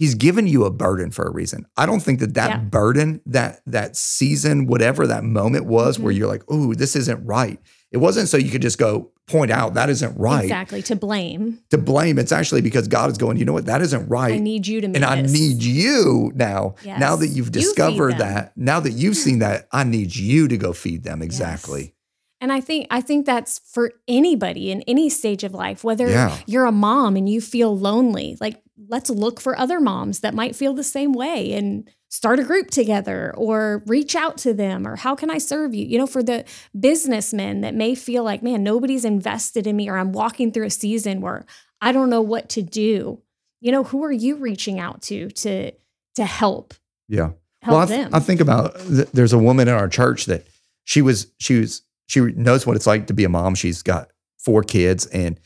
he's 0.00 0.14
given 0.16 0.46
you 0.48 0.64
a 0.64 0.70
burden 0.70 1.10
for 1.12 1.24
a 1.26 1.30
reason. 1.30 1.66
I 1.76 1.84
don't 1.86 2.00
think 2.00 2.18
that 2.20 2.34
that 2.34 2.50
Yeah. 2.50 2.56
burden, 2.58 3.20
that 3.26 3.60
that 3.66 3.96
season, 3.96 4.66
whatever 4.66 5.06
that 5.06 5.22
moment 5.24 5.66
was 5.66 5.98
where 5.98 6.12
Mhm. 6.12 6.16
you're 6.18 6.26
like, 6.28 6.42
"Oh, 6.48 6.74
this 6.74 6.96
isn't 6.96 7.24
right." 7.24 7.60
It 7.92 7.98
wasn't 7.98 8.28
so 8.28 8.36
you 8.36 8.50
could 8.50 8.62
just 8.62 8.78
go 8.78 9.10
point 9.26 9.50
out 9.50 9.74
that 9.74 9.90
isn't 9.90 10.16
right 10.18 10.44
Exactly. 10.44 10.80
To 10.82 10.96
blame. 10.96 11.58
to 11.70 11.78
blame. 11.78 12.18
It's 12.18 12.32
actually 12.32 12.62
because 12.62 12.88
God 12.88 13.10
is 13.12 13.18
going, 13.18 13.36
"You 13.36 13.44
know 13.44 13.52
what? 13.52 13.66
That 13.66 13.82
isn't 13.82 14.08
right. 14.08 14.32
I 14.34 14.38
need 14.38 14.66
you 14.66 14.80
to 14.80 14.86
and 14.86 15.04
I 15.04 15.22
this. 15.22 15.32
need 15.32 15.62
you 15.62 16.32
now. 16.34 16.74
Now 16.84 17.14
that 17.16 17.28
you've 17.28 17.52
discovered 17.52 18.12
them. 18.12 18.18
that, 18.20 18.52
now 18.56 18.80
that 18.80 18.92
you've 18.92 19.16
seen 19.16 19.38
that, 19.40 19.68
I 19.70 19.84
need 19.84 20.16
you 20.16 20.48
to 20.48 20.56
go 20.56 20.72
feed 20.72 21.04
them. 21.04 21.20
Exactly. 21.22 21.94
And 22.40 22.50
I 22.50 22.60
think 22.62 22.86
I 22.90 23.02
think 23.02 23.26
that's 23.26 23.60
for 23.70 23.92
anybody 24.08 24.70
in 24.70 24.80
any 24.88 25.10
stage 25.10 25.44
of 25.44 25.52
life, 25.52 25.84
whether 25.84 26.08
Yeah. 26.08 26.34
you're 26.46 26.64
a 26.64 26.72
mom 26.72 27.14
and 27.16 27.28
you 27.28 27.40
feel 27.42 27.76
lonely, 27.76 28.38
like 28.40 28.62
let's 28.88 29.10
look 29.10 29.40
for 29.40 29.58
other 29.58 29.80
moms 29.80 30.20
that 30.20 30.34
might 30.34 30.56
feel 30.56 30.72
the 30.74 30.82
same 30.84 31.12
way 31.12 31.52
and 31.52 31.88
start 32.08 32.38
a 32.40 32.44
group 32.44 32.70
together 32.70 33.32
or 33.36 33.82
reach 33.86 34.16
out 34.16 34.36
to 34.38 34.52
them 34.52 34.86
or 34.86 34.96
how 34.96 35.14
can 35.14 35.30
I 35.30 35.38
serve 35.38 35.74
you? 35.74 35.84
You 35.86 35.98
know, 35.98 36.06
for 36.06 36.22
the 36.22 36.44
businessmen 36.78 37.60
that 37.60 37.74
may 37.74 37.94
feel 37.94 38.24
like, 38.24 38.42
man, 38.42 38.62
nobody's 38.62 39.04
invested 39.04 39.66
in 39.66 39.76
me 39.76 39.88
or 39.88 39.96
I'm 39.96 40.12
walking 40.12 40.50
through 40.50 40.66
a 40.66 40.70
season 40.70 41.20
where 41.20 41.44
I 41.80 41.92
don't 41.92 42.10
know 42.10 42.22
what 42.22 42.48
to 42.50 42.62
do. 42.62 43.22
You 43.60 43.72
know, 43.72 43.84
who 43.84 44.02
are 44.04 44.12
you 44.12 44.36
reaching 44.36 44.80
out 44.80 45.02
to 45.02 45.28
to 45.30 45.72
to 46.16 46.24
help 46.24 46.74
Yeah. 47.08 47.30
help 47.62 47.74
well, 47.74 47.78
I, 47.78 47.86
th- 47.86 48.00
them? 48.04 48.14
I 48.14 48.20
think 48.20 48.40
about 48.40 48.76
th- 48.80 49.08
there's 49.12 49.32
a 49.32 49.38
woman 49.38 49.68
in 49.68 49.74
our 49.74 49.88
church 49.88 50.26
that 50.26 50.46
she 50.84 51.02
was 51.02 51.26
she 51.38 51.60
was 51.60 51.82
she 52.06 52.20
knows 52.20 52.66
what 52.66 52.74
it's 52.76 52.86
like 52.86 53.06
to 53.06 53.12
be 53.14 53.24
a 53.24 53.28
mom. 53.28 53.54
She's 53.54 53.82
got 53.82 54.10
four 54.38 54.62
kids, 54.64 55.06
and 55.06 55.38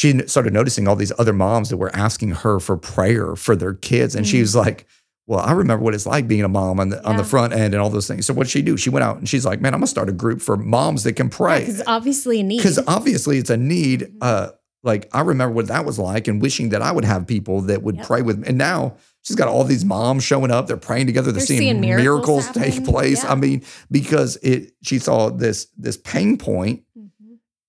she 0.00 0.18
started 0.26 0.52
noticing 0.54 0.88
all 0.88 0.96
these 0.96 1.12
other 1.18 1.34
moms 1.34 1.68
that 1.68 1.76
were 1.76 1.94
asking 1.94 2.30
her 2.30 2.58
for 2.58 2.76
prayer 2.78 3.36
for 3.36 3.54
their 3.54 3.74
kids, 3.74 4.14
and 4.16 4.26
she 4.26 4.38
Mm. 4.38 4.40
was 4.42 4.56
like. 4.56 4.86
Well, 5.26 5.38
I 5.38 5.52
remember 5.52 5.84
what 5.84 5.94
it's 5.94 6.06
like 6.06 6.26
being 6.26 6.42
a 6.42 6.48
mom 6.48 6.80
on 6.80 6.88
the 6.88 7.06
on 7.06 7.16
the 7.16 7.22
front 7.22 7.52
end 7.52 7.72
and 7.72 7.80
all 7.80 7.88
those 7.88 8.08
things. 8.08 8.26
So 8.26 8.34
what 8.34 8.48
she 8.48 8.62
do? 8.62 8.76
She 8.76 8.90
went 8.90 9.04
out 9.04 9.18
and 9.18 9.28
she's 9.28 9.46
like, 9.46 9.60
"Man, 9.60 9.74
I'm 9.74 9.78
gonna 9.78 9.86
start 9.86 10.08
a 10.08 10.12
group 10.12 10.42
for 10.42 10.56
moms 10.56 11.04
that 11.04 11.12
can 11.12 11.28
pray 11.28 11.60
because 11.60 11.82
obviously 11.86 12.40
a 12.40 12.42
need. 12.42 12.56
because 12.56 12.80
obviously 12.88 13.38
it's 13.38 13.50
a 13.50 13.56
need. 13.56 14.00
Mhm. 14.00 14.16
Uh, 14.22 14.48
like 14.82 15.08
I 15.12 15.20
remember 15.20 15.54
what 15.54 15.68
that 15.68 15.84
was 15.84 16.00
like 16.00 16.26
and 16.26 16.42
wishing 16.42 16.70
that 16.70 16.82
I 16.82 16.90
would 16.90 17.04
have 17.04 17.28
people 17.28 17.60
that 17.62 17.80
would 17.84 17.98
Yep. 17.98 18.06
pray 18.06 18.22
with 18.22 18.38
me. 18.38 18.48
And 18.48 18.58
now 18.58 18.94
she's 19.22 19.36
got 19.36 19.46
all 19.46 19.62
these 19.62 19.84
moms 19.84 20.24
showing 20.24 20.50
up. 20.50 20.66
They're 20.66 20.76
praying 20.76 21.06
together. 21.06 21.30
They're, 21.30 21.38
They're 21.38 21.46
seeing, 21.46 21.60
seeing 21.60 21.80
miracles, 21.80 22.46
miracles 22.46 22.48
take 22.48 22.84
place. 22.84 23.22
Yeah. 23.22 23.30
I 23.30 23.34
mean, 23.36 23.62
because 23.88 24.36
it 24.42 24.72
she 24.82 24.98
saw 24.98 25.30
this 25.30 25.68
this 25.78 25.96
pain 25.96 26.38
point. 26.38 26.82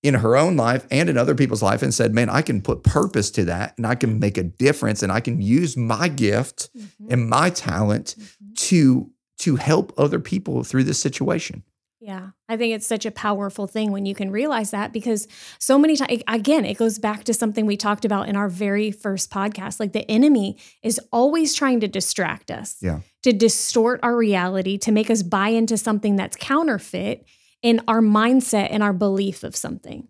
In 0.03 0.15
her 0.15 0.35
own 0.35 0.57
life 0.57 0.85
and 0.89 1.09
in 1.09 1.17
other 1.17 1.35
people's 1.35 1.61
life 1.61 1.81
and 1.83 1.93
said, 1.93 2.13
Man, 2.13 2.29
I 2.29 2.41
can 2.41 2.61
put 2.61 2.83
purpose 2.83 3.29
to 3.31 3.45
that 3.45 3.75
and 3.77 3.85
I 3.85 3.95
can 3.95 4.19
make 4.19 4.37
a 4.37 4.43
difference 4.43 5.03
and 5.03 5.11
I 5.11 5.19
can 5.19 5.41
use 5.41 5.77
my 5.77 6.07
gift 6.07 6.69
Mhm. 6.77 6.87
and 7.11 7.29
my 7.29 7.49
talent 7.49 8.15
Mhm. 8.19 8.55
to 8.69 9.11
to 9.39 9.55
help 9.55 9.91
other 9.97 10.19
people 10.19 10.63
through 10.63 10.83
this 10.83 10.99
situation. 10.99 11.63
Yeah, 11.99 12.29
I 12.49 12.57
think 12.57 12.75
it's 12.75 12.85
such 12.85 13.05
a 13.07 13.11
powerful 13.11 13.65
thing 13.67 13.91
when 13.91 14.05
you 14.07 14.13
can 14.15 14.29
realize 14.31 14.69
that 14.71 14.91
because 14.93 15.27
so 15.59 15.77
many 15.79 15.95
times, 15.95 16.21
again, 16.27 16.63
it 16.65 16.77
goes 16.77 16.97
back 16.99 17.23
to 17.25 17.33
something 17.33 17.65
we 17.67 17.77
talked 17.77 18.05
about 18.05 18.27
in 18.29 18.35
our 18.35 18.49
very 18.49 18.91
first 18.91 19.29
podcast. 19.31 19.79
Like 19.79 19.93
the 19.93 20.09
enemy 20.09 20.57
is 20.83 20.99
always 21.11 21.53
trying 21.55 21.79
to 21.79 21.87
distract 21.87 22.49
us, 22.51 22.75
Yeah. 22.81 22.99
to 23.23 23.33
distort 23.33 23.99
our 24.03 24.15
reality, 24.15 24.77
to 24.79 24.91
make 24.91 25.09
us 25.11 25.21
buy 25.23 25.49
into 25.49 25.77
something 25.77 26.15
that's 26.15 26.35
counterfeit 26.37 27.23
in 27.61 27.81
our 27.87 28.01
mindset 28.01 28.67
and 28.71 28.81
our 28.83 28.93
belief 28.93 29.43
of 29.43 29.55
something. 29.55 30.07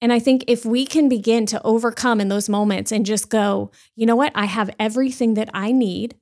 And 0.00 0.12
I 0.12 0.18
think 0.18 0.44
if 0.48 0.64
we 0.64 0.84
can 0.84 1.08
begin 1.08 1.46
to 1.46 1.62
overcome 1.62 2.20
in 2.20 2.28
those 2.28 2.48
moments 2.48 2.90
and 2.90 3.06
just 3.06 3.30
go, 3.30 3.70
you 3.94 4.04
know 4.04 4.16
what, 4.16 4.32
I 4.34 4.46
have 4.46 4.68
everything 4.78 5.34
that 5.34 5.48
I 5.54 5.70
need. 5.70 6.16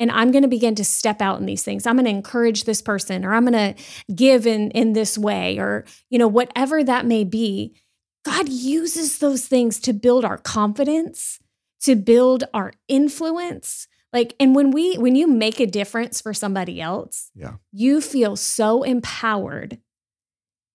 And 0.00 0.10
I'm 0.10 0.32
going 0.32 0.42
to 0.42 0.48
begin 0.48 0.74
to 0.76 0.84
step 0.84 1.22
out 1.22 1.38
in 1.38 1.46
these 1.46 1.62
things. 1.62 1.86
I'm 1.86 1.94
going 1.94 2.06
to 2.06 2.10
encourage 2.10 2.64
this 2.64 2.82
person, 2.82 3.24
or 3.24 3.32
I'm 3.32 3.46
going 3.46 3.74
to 3.74 3.82
give 4.12 4.48
in 4.48 4.72
in 4.72 4.94
this 4.94 5.16
way, 5.16 5.58
or 5.58 5.84
you 6.10 6.18
know 6.18 6.26
whatever 6.26 6.82
that 6.82 7.06
may 7.06 7.22
be. 7.22 7.76
God 8.24 8.48
uses 8.48 9.18
those 9.18 9.46
things 9.46 9.78
to 9.80 9.92
build 9.92 10.24
our 10.24 10.38
confidence, 10.38 11.38
to 11.82 11.94
build 11.94 12.44
our 12.52 12.72
influence. 12.88 13.86
Like, 14.12 14.34
and 14.40 14.56
when 14.56 14.72
we 14.72 14.96
when 14.96 15.14
you 15.14 15.28
make 15.28 15.60
a 15.60 15.66
difference 15.66 16.20
for 16.20 16.34
somebody 16.34 16.80
else, 16.80 17.30
Yeah. 17.36 17.54
you 17.70 18.00
feel 18.00 18.34
so 18.34 18.82
empowered 18.82 19.78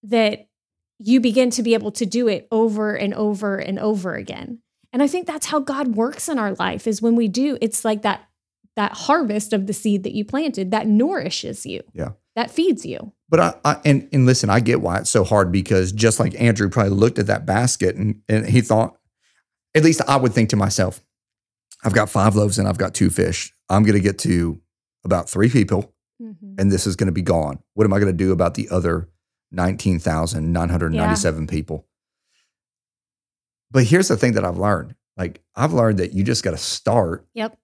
that 0.04 0.48
you 1.00 1.20
begin 1.20 1.50
to 1.52 1.64
be 1.64 1.74
able 1.74 1.92
to 1.92 2.06
do 2.06 2.28
it 2.28 2.48
over 2.52 2.96
and 2.96 3.14
over 3.14 3.58
and 3.58 3.78
over 3.80 4.16
again. 4.16 4.60
And 4.94 5.04
I 5.04 5.08
think 5.08 5.28
that's 5.28 5.48
how 5.48 5.60
God 5.60 5.96
works 5.96 6.28
in 6.30 6.40
our 6.40 6.54
life 6.56 6.88
is 6.88 7.02
when 7.02 7.16
we 7.16 7.28
do, 7.28 7.58
it's 7.62 7.86
like 7.86 8.02
that 8.02 8.28
that 8.76 8.94
harvest 8.94 9.54
of 9.54 9.66
the 9.66 9.74
seed 9.74 10.04
that 10.04 10.14
you 10.14 10.24
planted 10.24 10.70
that 10.72 10.88
nourishes 10.88 11.66
you. 11.66 11.82
Yeah. 11.94 12.12
That 12.36 12.52
feeds 12.52 12.86
you. 12.86 13.12
But 13.28 13.40
I, 13.40 13.54
I 13.66 13.82
and 13.84 14.08
and 14.14 14.26
listen, 14.26 14.50
I 14.50 14.60
get 14.60 14.82
why 14.82 15.00
it's 15.00 15.10
so 15.10 15.24
hard 15.24 15.52
because 15.52 15.92
just 15.92 16.20
like 16.20 16.40
Andrew 16.40 16.70
probably 16.70 16.92
looked 16.92 17.20
at 17.20 17.28
that 17.28 17.46
basket 17.46 17.96
and, 17.96 18.22
and 18.30 18.48
he 18.48 18.62
thought, 18.62 18.98
at 19.76 19.84
least 19.84 20.02
I 20.08 20.16
would 20.16 20.32
think 20.32 20.50
to 20.50 20.56
myself, 20.56 21.02
I've 21.84 21.94
got 21.94 22.10
five 22.10 22.36
loaves 22.36 22.60
and 22.60 22.68
I've 22.68 22.78
got 22.78 22.94
two 22.94 23.10
fish. 23.10 23.52
I'm 23.68 23.84
gonna 23.84 24.00
get 24.00 24.20
to 24.20 24.62
about 25.04 25.28
three 25.28 25.50
people 25.50 25.94
mm-hmm. 26.22 26.56
and 26.60 26.72
this 26.72 26.86
is 26.86 26.96
gonna 26.96 27.12
be 27.12 27.24
gone. 27.24 27.60
What 27.74 27.86
am 27.86 27.94
I 27.94 28.00
gonna 28.00 28.14
do 28.14 28.32
about 28.32 28.54
the 28.54 28.70
other 28.70 29.10
19,997 29.52 31.48
people? 31.48 31.86
But 33.72 33.84
here's 33.86 34.08
the 34.08 34.18
thing 34.18 34.34
that 34.34 34.46
I've 34.46 34.58
learned. 34.58 34.96
Like 35.18 35.42
I've 35.56 35.74
learned 35.74 36.00
that 36.00 36.14
you 36.14 36.24
just 36.24 36.44
gotta 36.44 36.58
start 36.58 37.26
Yep. 37.34 37.58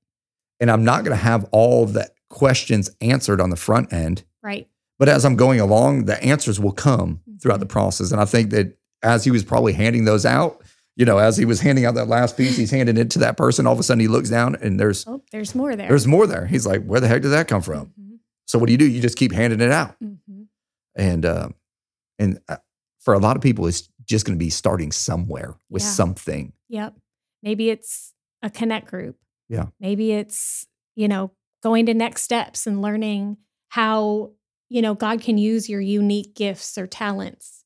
and 0.60 0.70
I'm 0.72 0.84
not 0.84 1.04
gonna 1.04 1.16
have 1.16 1.46
all 1.52 1.86
the 1.86 2.10
questions 2.30 2.90
answered 3.00 3.40
on 3.40 3.50
the 3.52 3.56
front 3.56 3.94
end. 3.94 4.24
Right. 4.42 4.68
But 5.00 5.10
as 5.10 5.24
I'm 5.26 5.36
going 5.36 5.60
along, 5.60 6.06
the 6.06 6.22
answers 6.24 6.60
will 6.60 6.72
come 6.72 7.22
throughout 7.42 7.60
the 7.60 7.66
process. 7.66 8.12
And 8.12 8.20
I 8.20 8.26
think 8.26 8.50
that 8.52 8.78
as 9.02 9.24
he 9.24 9.32
was 9.32 9.44
probably 9.44 9.74
handing 9.74 10.06
those 10.06 10.26
out, 10.26 10.62
you 10.96 11.06
know, 11.06 11.18
as 11.18 11.38
he 11.38 11.46
was 11.46 11.60
handing 11.62 11.86
out 11.86 11.96
that 11.96 12.08
last 12.08 12.38
piece, 12.38 12.56
he's 12.58 12.72
handing 12.72 12.98
it 12.98 13.10
to 13.12 13.20
that 13.20 13.36
person. 13.38 13.66
All 13.68 13.74
of 13.74 13.80
a 13.80 13.84
sudden, 13.84 14.00
he 14.00 14.08
looks 14.08 14.30
down 14.30 14.56
and 14.62 14.80
there's 14.80 15.06
Oh, 15.08 15.22
there's 15.32 15.56
more 15.56 15.76
there. 15.76 15.88
there's 15.88 16.08
more 16.08 16.28
there. 16.28 16.46
He's 16.46 16.66
like, 16.66 16.84
"Where 16.86 17.00
the 17.00 17.08
heck 17.08 17.22
did 17.24 17.30
that 17.30 17.48
come 17.48 17.62
from?" 17.62 17.88
Mhm. 18.00 18.18
So 18.46 18.60
what 18.60 18.68
do 18.68 18.72
you 18.72 18.78
do? 18.78 18.88
You 18.88 19.02
just 19.02 19.18
keep 19.18 19.32
handing 19.32 19.60
it 19.62 19.72
out, 19.72 19.96
Mhm. 20.04 20.48
and 20.96 21.26
uh, 21.26 21.50
and 22.20 22.40
uh, 22.50 22.58
for 23.00 23.14
a 23.14 23.20
lot 23.20 23.36
of 23.36 23.42
people, 23.42 23.68
it's 23.68 23.90
just 24.06 24.26
going 24.26 24.38
to 24.38 24.44
be 24.44 24.50
starting 24.50 24.92
somewhere 24.92 25.56
with 25.70 25.82
Yeah. 25.82 25.90
something. 25.90 26.54
Yep. 26.70 26.96
Maybe 27.42 27.70
it's 27.70 28.14
a 28.42 28.50
connect 28.50 28.88
group. 28.88 29.18
Yeah. 29.50 29.68
Maybe 29.80 30.12
it's, 30.14 30.68
you 30.96 31.08
know, 31.08 31.32
going 31.62 31.86
to 31.88 31.94
next 31.94 32.24
steps 32.24 32.66
and 32.68 32.82
learning 32.82 33.38
how, 33.70 34.32
you 34.70 34.82
know, 34.82 34.94
God 34.94 35.22
can 35.22 35.38
use 35.38 35.70
your 35.70 35.82
unique 35.82 36.36
gifts 36.36 36.78
or 36.78 36.88
talents 36.88 37.64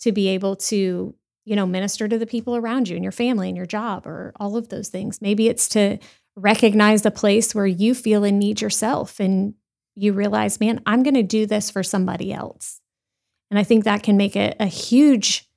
to 0.00 0.12
be 0.12 0.28
able 0.28 0.56
to, 0.56 1.14
you 1.44 1.56
know, 1.56 1.66
minister 1.66 2.08
to 2.08 2.18
the 2.18 2.26
people 2.26 2.56
around 2.56 2.88
you 2.88 2.96
and 2.96 3.02
your 3.04 3.12
family 3.12 3.48
and 3.48 3.56
your 3.56 3.66
job 3.66 4.06
or 4.06 4.32
all 4.36 4.56
of 4.56 4.68
those 4.68 4.88
things. 4.88 5.20
Maybe 5.22 5.48
it's 5.48 5.68
to 5.70 5.98
recognize 6.36 7.02
the 7.02 7.10
place 7.10 7.54
where 7.54 7.66
you 7.66 7.94
feel 7.94 8.24
in 8.24 8.38
need 8.38 8.60
yourself 8.60 9.20
and 9.20 9.54
you 9.94 10.12
realize, 10.12 10.58
man, 10.60 10.80
I'm 10.86 11.02
going 11.02 11.14
to 11.14 11.22
do 11.22 11.46
this 11.46 11.70
for 11.70 11.82
somebody 11.82 12.32
else. 12.32 12.80
And 13.50 13.58
I 13.58 13.64
think 13.64 13.84
that 13.84 14.02
can 14.02 14.16
make 14.16 14.36
a, 14.36 14.54
a 14.58 14.66
huge 14.66 15.48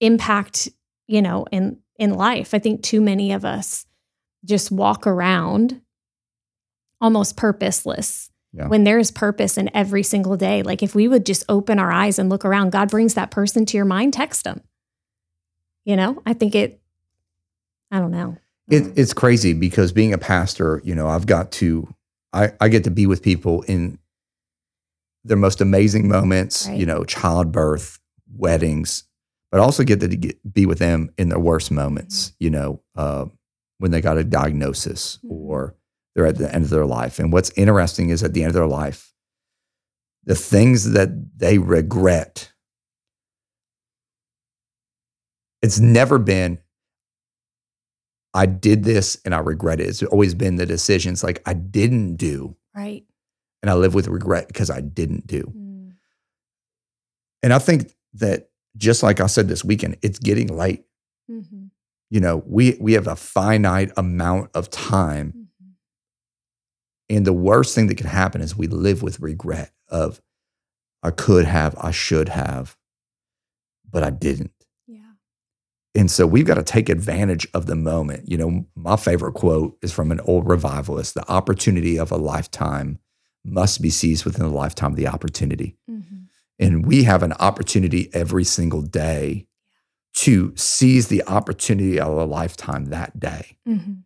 impact, 0.00 0.68
you 1.06 1.22
know, 1.22 1.46
in 1.52 1.78
in 1.98 2.14
life. 2.14 2.54
I 2.54 2.58
think 2.58 2.82
too 2.82 3.00
many 3.00 3.32
of 3.32 3.44
us 3.44 3.86
just 4.44 4.70
walk 4.70 5.06
around 5.06 5.80
almost 7.00 7.36
purposeless. 7.36 8.30
Yeah. 8.52 8.68
When 8.68 8.84
there 8.84 8.98
is 8.98 9.10
purpose 9.10 9.58
in 9.58 9.68
every 9.74 10.04
single 10.04 10.36
day. 10.36 10.62
Like 10.62 10.82
if 10.82 10.94
we 10.94 11.08
would 11.08 11.26
just 11.26 11.44
open 11.48 11.80
our 11.80 11.90
eyes 11.90 12.20
and 12.20 12.30
look 12.30 12.44
around, 12.44 12.70
God 12.70 12.88
brings 12.88 13.14
that 13.14 13.32
person 13.32 13.66
to 13.66 13.76
your 13.76 13.84
mind, 13.84 14.12
text 14.12 14.44
them. 14.44 14.62
You 15.84 15.96
know, 15.96 16.22
I 16.24 16.34
think 16.34 16.54
it, 16.54 16.80
I 17.90 17.98
don't 17.98 18.12
know. 18.12 18.36
It, 18.70 18.96
it's 18.96 19.12
crazy 19.12 19.54
because 19.54 19.90
being 19.90 20.12
a 20.12 20.18
pastor, 20.18 20.80
you 20.84 20.94
know, 20.94 21.08
I've 21.08 21.26
got 21.26 21.50
to, 21.52 21.92
I, 22.32 22.52
I 22.60 22.68
get 22.68 22.84
to 22.84 22.90
be 22.90 23.06
with 23.06 23.22
people 23.22 23.62
in 23.62 23.98
their 25.24 25.36
most 25.36 25.60
amazing 25.60 26.06
moments, 26.08 26.66
Right. 26.68 26.78
you 26.78 26.86
know, 26.86 27.04
childbirth, 27.04 27.98
weddings, 28.36 29.04
but 29.50 29.60
also 29.60 29.84
get 29.84 30.00
to 30.00 30.08
get, 30.08 30.52
be 30.52 30.66
with 30.66 30.78
them 30.78 31.10
in 31.16 31.28
their 31.28 31.38
worst 31.38 31.70
moments, 31.70 32.32
you 32.40 32.50
know, 32.50 32.82
uh, 32.96 33.26
when 33.78 33.90
they 33.90 34.00
got 34.00 34.18
a 34.18 34.24
diagnosis 34.24 35.18
Mhm. 35.24 35.30
or 35.30 35.74
they're 36.14 36.26
at 36.26 36.38
the 36.38 36.52
end 36.54 36.64
of 36.64 36.70
their 36.70 36.86
life. 36.86 37.18
And 37.18 37.32
what's 37.32 37.50
interesting 37.56 38.10
is 38.10 38.22
at 38.22 38.34
the 38.34 38.42
end 38.42 38.48
of 38.50 38.54
their 38.54 38.66
life, 38.66 39.12
the 40.24 40.34
things 40.34 40.92
that 40.92 41.38
they 41.38 41.58
regret, 41.58 42.52
it's 45.62 45.80
never 45.80 46.18
been, 46.18 46.58
I 48.34 48.46
did 48.46 48.84
this 48.84 49.16
and 49.24 49.34
I 49.34 49.38
regret 49.38 49.80
it. 49.80 49.88
It's 49.88 50.02
always 50.02 50.34
been 50.34 50.56
the 50.56 50.66
decisions 50.66 51.22
like 51.22 51.40
I 51.46 51.54
didn't 51.54 52.16
do 52.16 52.56
right. 52.74 53.04
And 53.64 53.70
I 53.70 53.74
live 53.76 53.94
with 53.94 54.08
regret 54.08 54.46
because 54.46 54.68
I 54.68 54.82
didn't 54.82 55.26
do. 55.26 55.40
Mm, 55.56 55.92
And 57.42 57.50
I 57.54 57.58
think 57.58 57.94
that 58.12 58.50
just 58.76 59.02
like 59.02 59.20
I 59.20 59.26
said 59.26 59.48
this 59.48 59.64
weekend, 59.64 59.96
it's 60.02 60.18
getting 60.18 60.48
late. 60.54 60.84
mhm, 61.30 61.70
You 62.10 62.20
know, 62.20 62.42
we 62.46 62.76
we 62.78 62.92
have 62.92 63.06
a 63.06 63.16
finite 63.16 63.90
amount 63.96 64.50
of 64.54 64.68
time. 64.68 65.32
mhm. 65.32 65.72
And 67.08 67.26
the 67.26 67.32
worst 67.32 67.74
thing 67.74 67.86
that 67.86 67.96
can 67.96 68.06
happen 68.06 68.42
is 68.42 68.54
we 68.54 68.66
live 68.66 69.02
with 69.02 69.20
regret 69.20 69.72
of 69.88 70.20
I 71.02 71.10
could 71.10 71.46
have, 71.46 71.74
I 71.78 71.90
should 71.90 72.28
have, 72.28 72.76
but 73.90 74.02
I 74.02 74.10
didn't. 74.10 74.52
Yeah. 74.86 75.00
And 75.94 76.10
so 76.10 76.26
we've 76.26 76.46
got 76.46 76.54
to 76.56 76.62
take 76.62 76.90
advantage 76.90 77.46
of 77.54 77.64
the 77.64 77.76
moment. 77.76 78.28
You 78.30 78.36
know, 78.36 78.66
my 78.74 78.96
favorite 78.96 79.32
quote 79.32 79.78
is 79.80 79.90
from 79.92 80.12
an 80.12 80.20
old 80.20 80.46
revivalist 80.48 81.14
The 81.14 81.26
opportunity 81.30 81.98
of 81.98 82.12
a 82.12 82.16
lifetime 82.18 82.98
must 83.44 83.82
be 83.82 83.90
seized 83.90 84.24
within 84.24 84.42
the 84.46 84.52
lifetime 84.54 84.92
of 84.92 84.96
the 84.96 85.06
opportunity. 85.06 85.76
Mhm. 85.90 86.26
And 86.58 86.86
we 86.86 87.02
have 87.04 87.22
an 87.22 87.32
opportunity 87.34 88.08
every 88.12 88.44
single 88.44 88.80
day 88.82 89.46
to 90.16 90.52
seize 90.56 91.08
the 91.08 91.24
opportunity 91.26 91.98
of 91.98 92.16
a 92.16 92.24
lifetime 92.24 92.86
that 92.86 93.18
day 93.18 93.56
Mhm. 93.68 94.02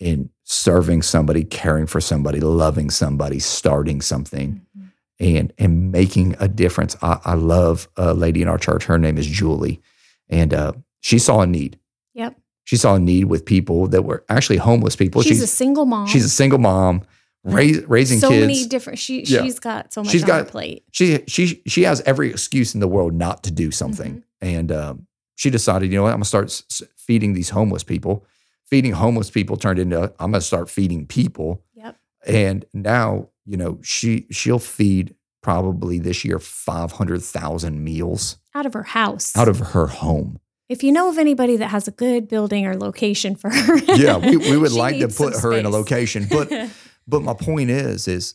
in 0.00 0.30
serving 0.44 1.02
somebody, 1.02 1.44
caring 1.44 1.86
for 1.86 2.00
somebody, 2.00 2.40
loving 2.40 2.90
somebody, 2.90 3.38
starting 3.38 4.00
something, 4.00 4.62
Mhm. 4.76 4.90
and 5.20 5.52
and 5.58 5.92
making 5.92 6.34
a 6.40 6.48
difference. 6.48 6.96
I, 7.02 7.20
I 7.24 7.34
love 7.34 7.88
a 7.96 8.14
lady 8.14 8.40
in 8.42 8.48
our 8.48 8.58
church. 8.58 8.84
Her 8.84 8.98
name 8.98 9.18
is 9.18 9.26
Julie, 9.26 9.80
and 10.28 10.52
uh, 10.54 10.72
she 11.00 11.18
saw 11.18 11.40
a 11.42 11.46
need. 11.46 11.78
Yep. 12.14 12.36
She 12.64 12.76
saw 12.76 12.94
a 12.94 12.98
need 12.98 13.24
with 13.26 13.44
people 13.44 13.86
that 13.88 14.04
were 14.04 14.24
actually 14.28 14.56
homeless 14.56 14.96
people. 14.96 15.20
she's, 15.22 15.42
a 15.42 15.46
single 15.46 15.84
mom. 15.84 16.06
she's 16.06 16.24
a 16.24 16.28
single 16.30 16.58
mom, 16.58 17.02
raise, 17.44 17.82
raising 17.86 18.18
so 18.20 18.28
kids. 18.30 18.40
many 18.40 18.66
different. 18.66 18.98
She 18.98 19.22
Yeah. 19.24 19.42
she's 19.42 19.58
got 19.58 19.92
so 19.92 20.02
much 20.02 20.12
She's 20.12 20.22
on 20.24 20.30
her 20.30 20.42
got- 20.42 20.48
plate. 20.50 20.84
she 20.92 21.20
she 21.26 21.62
she 21.66 21.82
has 21.82 22.00
every 22.02 22.30
excuse 22.30 22.74
in 22.74 22.80
the 22.80 22.88
world 22.88 23.12
not 23.14 23.42
to 23.44 23.50
do 23.50 23.70
something, 23.70 24.16
Mm-hmm. 24.42 24.46
and 24.58 24.72
um, 24.72 25.06
she 25.34 25.50
decided, 25.50 25.90
you 25.90 25.96
know 25.96 26.02
what, 26.04 26.10
I'm 26.10 26.16
gonna 26.16 26.24
start 26.24 26.46
s- 26.46 26.82
feeding 26.96 27.32
these 27.34 27.50
homeless 27.50 27.82
people. 27.82 28.24
Feeding 28.66 28.92
homeless 28.92 29.30
people 29.30 29.56
turned 29.56 29.78
into 29.78 30.04
I'm 30.18 30.30
gonna 30.32 30.40
start 30.40 30.70
feeding 30.70 31.06
people, 31.06 31.62
Yep. 31.74 31.96
and 32.26 32.64
now 32.72 33.28
you 33.44 33.56
know 33.56 33.78
she 33.82 34.26
she'll 34.30 34.58
feed 34.58 35.14
probably 35.42 35.98
this 35.98 36.24
year 36.24 36.38
five 36.38 36.92
hundred 36.92 37.22
thousand 37.22 37.82
meals 37.84 38.36
Out 38.54 38.64
of 38.64 38.72
her 38.74 38.84
house. 38.84 39.36
out 39.36 39.48
of 39.48 39.58
her 39.58 39.88
home. 39.88 40.38
If 40.68 40.82
you 40.82 40.90
know 40.92 41.10
of 41.10 41.18
anybody 41.18 41.56
that 41.58 41.68
has 41.68 41.86
a 41.86 41.90
good 41.90 42.28
building 42.28 42.64
or 42.66 42.74
location 42.76 43.34
for 43.36 43.50
her, 43.50 43.76
yeah, 43.96 44.16
we, 44.16 44.38
we 44.38 44.56
would 44.62 44.72
like 44.72 44.98
to 45.00 45.08
put 45.08 45.36
her 45.40 45.52
in 45.52 45.66
a 45.66 45.68
location. 45.68 46.26
But 46.30 46.48
but 47.06 47.22
my 47.22 47.34
point 47.34 47.70
is, 47.70 48.08
is 48.08 48.34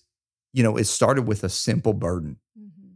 you 0.54 0.64
know, 0.64 0.78
it 0.78 0.86
started 0.86 1.28
with 1.28 1.44
a 1.44 1.50
simple 1.50 1.94
burden. 1.94 2.38
Mhm. 2.58 2.96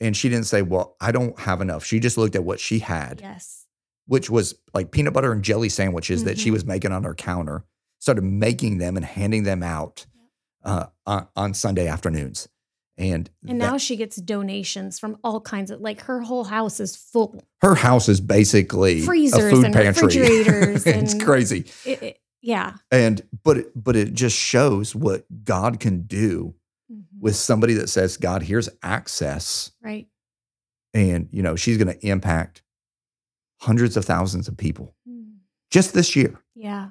And 0.00 0.16
she 0.16 0.28
didn't 0.28 0.46
say, 0.46 0.62
Well, 0.62 0.96
I 1.00 1.12
don't 1.12 1.38
have 1.40 1.60
enough. 1.60 1.84
She 1.84 2.00
just 2.00 2.18
looked 2.18 2.34
at 2.36 2.44
what 2.44 2.58
she 2.60 2.78
had, 2.80 3.20
Yes. 3.20 3.66
which 4.06 4.28
was 4.30 4.54
like 4.74 4.90
peanut 4.90 5.12
butter 5.12 5.32
and 5.32 5.42
jelly 5.42 5.68
sandwiches 5.68 6.24
that 6.24 6.38
she 6.38 6.48
Mhm. 6.50 6.54
was 6.54 6.64
making 6.64 6.92
on 6.92 7.04
her 7.04 7.14
counter, 7.14 7.64
started 8.00 8.22
making 8.24 8.78
them 8.78 8.96
and 8.96 9.04
handing 9.06 9.42
them 9.44 9.62
out 9.62 10.06
uh, 10.64 10.86
on, 11.06 11.28
on 11.36 11.54
Sunday 11.54 11.86
afternoons. 11.86 12.48
And, 12.98 13.30
And 13.46 13.60
that- 13.60 13.66
now 13.72 13.76
she 13.78 13.94
gets 13.94 14.16
donations 14.16 14.98
from 14.98 15.16
all 15.22 15.40
kinds 15.40 15.70
of 15.70 15.80
like 15.80 16.00
her 16.02 16.22
whole 16.22 16.44
house 16.44 16.80
is 16.80 16.96
full. 16.96 17.40
her 17.62 17.74
house 17.76 18.08
is 18.08 18.20
basically 18.20 19.02
a 19.02 19.04
Freezers 19.04 19.52
food 19.52 19.64
and 19.66 19.74
pantry. 19.74 20.06
refrigerators 20.18 20.86
it's 20.86 21.12
and- 21.12 21.22
crazy. 21.24 21.66
It, 21.84 22.02
it- 22.02 22.20
yeah. 22.42 22.74
And 22.90 23.22
but 23.44 23.56
it, 23.58 23.72
but 23.74 23.96
it 23.96 24.12
just 24.14 24.36
shows 24.36 24.94
what 24.94 25.26
God 25.44 25.80
can 25.80 26.02
do 26.02 26.54
Mhm. 26.92 27.04
with 27.20 27.36
somebody 27.36 27.74
that 27.74 27.88
says, 27.88 28.16
God, 28.16 28.42
here's 28.42 28.68
access. 28.82 29.72
right. 29.82 30.06
And, 30.94 31.28
you 31.30 31.42
know, 31.42 31.56
she's 31.56 31.76
going 31.76 31.88
to 31.94 32.06
impact 32.06 32.62
hundreds 33.60 33.96
of 33.96 34.04
thousands 34.04 34.48
of 34.48 34.56
people 34.56 34.94
Mm. 35.08 35.36
just 35.70 35.92
this 35.94 36.14
year, 36.16 36.40
Yeah. 36.54 36.90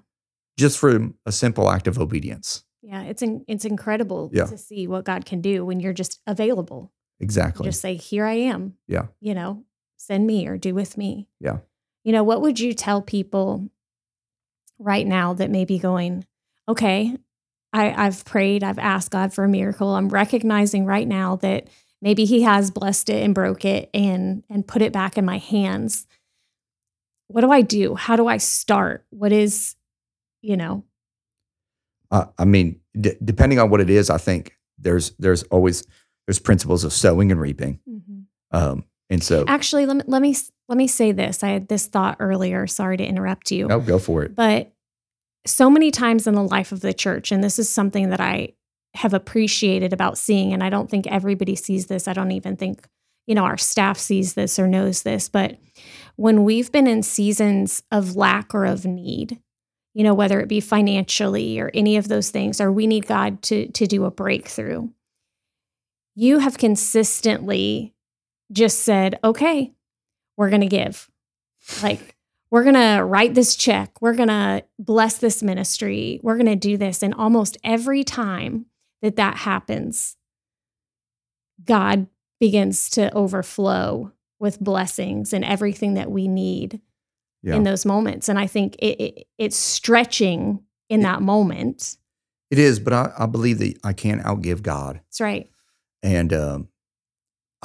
just 0.57 0.77
from 0.77 1.15
a 1.25 1.31
simple 1.31 1.69
act 1.71 1.87
of 1.87 1.97
obedience. 1.99 2.65
Yeah. 2.81 3.01
It's 3.03 3.21
in, 3.21 3.43
it's 3.47 3.65
incredible 3.65 4.29
Yeah. 4.33 4.45
to 4.45 4.57
see 4.57 4.85
what 4.87 5.05
God 5.05 5.25
can 5.25 5.41
do 5.41 5.65
when 5.65 5.79
you're 5.79 5.93
just 5.93 6.21
available. 6.27 6.91
You 7.19 7.23
Exactly. 7.25 7.65
Just 7.65 7.81
say, 7.81 7.95
here 7.95 8.25
I 8.25 8.33
am. 8.33 8.77
Yeah. 8.87 9.07
You 9.21 9.33
know, 9.33 9.65
send 9.97 10.27
me 10.27 10.47
or 10.47 10.57
do 10.57 10.75
with 10.75 10.97
me. 10.97 11.27
Yeah. 11.39 11.59
You 12.03 12.11
know, 12.11 12.23
what 12.23 12.41
would 12.41 12.59
you 12.59 12.73
tell 12.73 13.01
people 13.01 13.71
right 14.79 15.05
now 15.05 15.34
that 15.34 15.50
may 15.50 15.65
be 15.65 15.79
going, 15.79 16.25
okay, 16.67 17.15
I, 17.74 18.05
I've 18.05 18.24
prayed, 18.25 18.63
I've 18.63 18.79
asked 18.79 19.12
God 19.12 19.34
for 19.34 19.44
a 19.44 19.50
miracle. 19.50 19.96
I'm 19.96 20.10
recognizing 20.10 20.86
right 20.86 21.08
now 21.08 21.36
that 21.38 21.67
maybe 22.01 22.25
He 22.25 22.44
has 22.44 22.72
blessed 22.72 23.10
it 23.10 23.24
and 23.24 23.36
broke 23.36 23.65
it 23.65 23.89
and 23.94 24.44
and 24.50 24.67
put 24.67 24.82
it 24.82 24.94
back 24.94 25.17
in 25.17 25.25
my 25.25 25.38
hands. 25.38 26.08
What 27.27 27.41
do 27.41 27.51
I 27.51 27.62
do? 27.62 27.96
How 27.96 28.15
do 28.15 28.27
I 28.27 28.38
start? 28.38 29.05
What 29.10 29.32
is, 29.32 29.75
you 30.41 30.55
know, 30.55 30.84
Uh, 32.12 32.25
I 32.38 32.46
mean, 32.46 32.79
d- 33.00 33.17
depending 33.24 33.60
on 33.60 33.70
what 33.70 33.82
it 33.82 33.89
is, 33.89 34.10
I 34.10 34.17
think 34.20 34.55
there's 34.77 35.12
there's 35.17 35.44
always 35.44 35.86
there's 36.27 36.39
principles 36.39 36.84
of 36.84 36.94
sowing 36.94 37.32
and 37.32 37.41
reaping. 37.41 37.79
Um, 38.51 38.86
and 39.09 39.24
so, 39.24 39.45
actually 39.47 39.85
let 39.85 39.97
me 39.97 40.03
let 40.07 40.21
me 40.21 40.35
let 40.67 40.77
me 40.77 40.88
say 40.88 41.12
this. 41.12 41.43
I 41.43 41.50
had 41.50 41.67
this 41.67 41.88
thought 41.88 42.17
earlier. 42.19 42.67
Sorry 42.67 42.97
to 42.97 43.05
interrupt 43.05 43.51
you. 43.51 43.67
no, 43.67 43.79
go 43.79 44.00
for 44.00 44.24
it. 44.24 44.35
But 44.35 44.71
so 45.45 45.69
many 45.69 45.91
times 45.91 46.27
in 46.27 46.33
the 46.33 46.43
life 46.43 46.71
of 46.71 46.81
the 46.81 46.93
church, 46.93 47.31
and 47.31 47.43
this 47.43 47.59
is 47.59 47.69
something 47.69 48.09
that 48.09 48.19
I 48.19 48.53
have 48.95 49.13
appreciated 49.13 49.93
about 49.93 50.17
seeing, 50.17 50.53
and 50.53 50.63
I 50.63 50.69
don't 50.69 50.89
think 50.89 51.07
everybody 51.07 51.55
sees 51.55 51.88
this. 51.88 52.07
I 52.07 52.13
don't 52.13 52.31
even 52.31 52.55
think, 52.55 52.88
you 53.27 53.35
know, 53.35 53.43
our 53.43 53.57
staff 53.57 53.97
sees 53.97 54.33
this 54.33 54.57
or 54.57 54.67
knows 54.67 55.03
this. 55.03 55.29
But 55.29 55.57
when 56.15 56.43
we've 56.43 56.71
been 56.71 56.88
in 56.88 57.03
seasons 57.03 57.83
of 57.91 58.15
lack 58.15 58.55
or 58.55 58.65
of 58.65 58.85
need, 58.85 59.39
you 59.93 60.03
know, 60.03 60.13
whether 60.13 60.39
it 60.39 60.50
be 60.50 60.59
financially 60.62 61.59
or 61.59 61.71
any 61.74 61.97
of 61.97 62.07
those 62.07 62.31
things, 62.31 62.59
or 62.59 62.71
we 62.71 62.88
need 62.88 63.05
God 63.05 63.41
to, 63.43 63.67
to 63.71 63.85
do 63.85 64.05
a 64.05 64.12
breakthrough, 64.12 64.89
you 66.15 66.39
have 66.39 66.57
consistently 66.57 67.94
just 68.55 68.79
said, 68.79 69.19
okay, 69.24 69.74
we're 70.38 70.50
going 70.50 70.62
to 70.62 70.67
give. 70.67 71.09
Like, 71.83 72.15
we're 72.50 72.63
going 72.63 72.75
to 72.75 73.03
write 73.03 73.33
this 73.35 73.55
check. 73.55 74.01
We're 74.01 74.13
going 74.15 74.29
to 74.29 74.63
bless 74.79 75.17
this 75.17 75.43
ministry. 75.43 76.20
We're 76.24 76.37
going 76.37 76.46
to 76.48 76.55
do 76.55 76.77
this. 76.77 77.03
And 77.03 77.13
almost 77.13 77.57
every 77.63 78.03
time 78.03 78.68
that 79.01 79.18
that 79.18 79.35
happens, 79.37 80.15
God 81.63 82.07
begins 82.39 82.89
to 82.91 83.13
overflow 83.13 84.11
with 84.39 84.59
blessings 84.59 85.33
and 85.33 85.44
everything 85.46 85.94
that 85.96 86.11
we 86.11 86.27
need 86.27 86.81
Yeah. 87.41 87.55
in 87.55 87.63
those 87.63 87.85
moments. 87.85 88.29
And 88.29 88.37
I 88.37 88.48
think 88.48 88.75
it, 88.75 89.01
it, 89.01 89.27
it's 89.37 89.57
stretching 89.57 90.63
in 90.89 91.01
Yeah. 91.01 91.13
that 91.13 91.22
moment. 91.22 91.98
It 92.51 92.59
is, 92.59 92.79
but 92.79 92.94
I, 92.94 93.11
I 93.18 93.25
believe 93.25 93.57
that 93.59 93.77
I 93.83 93.94
can't 93.94 94.22
outgive 94.24 94.61
God. 94.61 94.98
That's 95.07 95.22
right. 95.22 95.50
And 96.03 96.31
um, 96.33 96.68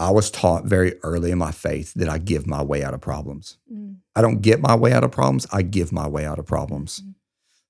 I 0.01 0.11
was 0.11 0.31
taught 0.31 0.65
very 0.65 0.95
early 1.03 1.31
in 1.31 1.39
my 1.39 1.53
faith 1.53 1.93
that 1.95 2.09
I 2.09 2.19
give 2.19 2.47
my 2.47 2.63
way 2.63 2.83
out 2.83 2.95
of 2.95 3.01
problems. 3.01 3.59
Mm. 3.73 3.97
I 4.17 4.23
don't 4.23 4.41
get 4.41 4.61
my 4.61 4.75
way 4.75 4.93
out 4.93 5.05
of 5.05 5.13
problems. 5.13 5.47
I 5.53 5.63
give 5.63 5.93
my 5.93 6.09
way 6.09 6.25
out 6.27 6.39
of 6.39 6.47
problems 6.47 7.01
Mhm. 7.01 7.15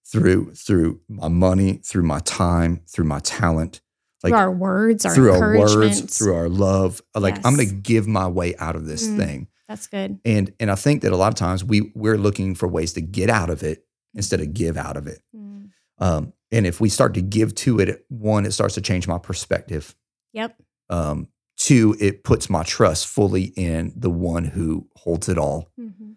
through 0.06 0.54
through 0.54 1.00
my 1.08 1.28
money, 1.28 1.80
through 1.84 2.04
my 2.04 2.20
time, 2.20 2.80
through 2.88 3.04
my 3.06 3.18
talent, 3.20 3.80
like 4.22 4.30
through 4.32 4.38
our 4.38 4.50
words, 4.52 5.04
our 5.06 5.14
through 5.14 5.32
our 5.32 5.58
words, 5.58 6.16
through 6.18 6.34
our 6.34 6.48
love. 6.48 7.02
Like 7.14 7.36
I'm 7.44 7.54
going 7.56 7.68
to 7.68 7.74
give 7.74 8.06
my 8.06 8.26
way 8.28 8.54
out 8.56 8.76
of 8.76 8.86
this 8.86 9.06
Mm. 9.06 9.16
thing. 9.16 9.48
That's 9.68 9.86
good. 9.86 10.18
And 10.24 10.52
and 10.60 10.70
I 10.70 10.74
think 10.74 11.02
that 11.02 11.12
a 11.12 11.16
lot 11.16 11.28
of 11.28 11.34
times 11.36 11.64
we 11.64 11.92
we're 11.94 12.18
looking 12.18 12.54
for 12.54 12.66
ways 12.68 12.92
to 12.94 13.00
get 13.00 13.28
out 13.30 13.50
of 13.50 13.62
it 13.62 13.84
instead 14.14 14.40
of 14.40 14.52
give 14.54 14.76
out 14.76 14.96
of 14.96 15.06
it. 15.06 15.20
Mm. 15.36 15.70
Um, 15.98 16.32
and 16.50 16.66
if 16.66 16.80
we 16.80 16.88
start 16.88 17.14
to 17.14 17.22
give 17.22 17.54
to 17.56 17.78
it, 17.80 18.04
one, 18.08 18.46
it 18.46 18.52
starts 18.52 18.74
to 18.74 18.80
change 18.80 19.06
my 19.06 19.18
perspective. 19.18 19.94
Yep. 20.32 20.56
Um, 20.88 21.28
two, 21.60 21.94
it 22.00 22.24
puts 22.24 22.48
my 22.48 22.62
trust 22.62 23.06
fully 23.06 23.52
in 23.54 23.92
the 23.94 24.10
one 24.10 24.44
who 24.46 24.88
holds 24.96 25.28
it 25.28 25.36
all. 25.36 25.70
Mhm. 25.78 26.16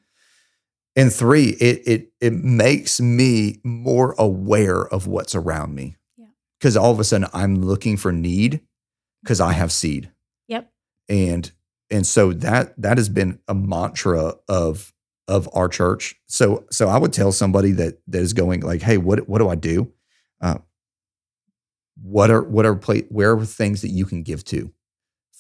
And 0.95 1.11
three, 1.11 1.49
it 1.59 1.81
it 1.85 2.11
it 2.21 2.33
makes 2.33 3.01
me 3.01 3.59
more 3.63 4.15
aware 4.17 4.87
of 4.87 5.05
what's 5.05 5.35
around 5.35 5.75
me. 5.75 5.97
Yeah. 6.17 6.27
Because 6.57 6.77
all 6.77 6.91
of 6.91 6.99
a 6.99 7.03
sudden 7.03 7.27
I'm 7.33 7.61
looking 7.61 7.97
for 7.97 8.13
need 8.13 8.61
because 9.21 9.41
I 9.41 9.51
have 9.51 9.71
seed. 9.71 10.11
Yep. 10.47 10.71
And 11.09 11.51
and 11.89 12.07
so 12.07 12.31
that 12.33 12.73
that 12.81 12.97
has 12.97 13.09
been 13.09 13.39
a 13.49 13.53
mantra 13.53 14.35
of 14.47 14.93
of 15.27 15.49
our 15.53 15.67
church. 15.67 16.15
So 16.25 16.65
so 16.71 16.87
I 16.87 16.97
would 16.97 17.11
tell 17.11 17.33
somebody 17.33 17.73
that 17.73 17.99
that 18.07 18.21
is 18.21 18.31
going 18.31 18.61
like, 18.61 18.81
hey, 18.81 18.97
what 18.97 19.27
what 19.27 19.39
do 19.39 19.49
I 19.49 19.55
do? 19.55 19.91
Uh, 20.39 20.59
what 22.01 22.31
are 22.31 22.43
what 22.43 22.65
are 22.65 22.75
play 22.75 23.01
where 23.09 23.33
are 23.33 23.45
things 23.45 23.81
that 23.81 23.89
you 23.89 24.05
can 24.05 24.23
give 24.23 24.45
to 24.45 24.71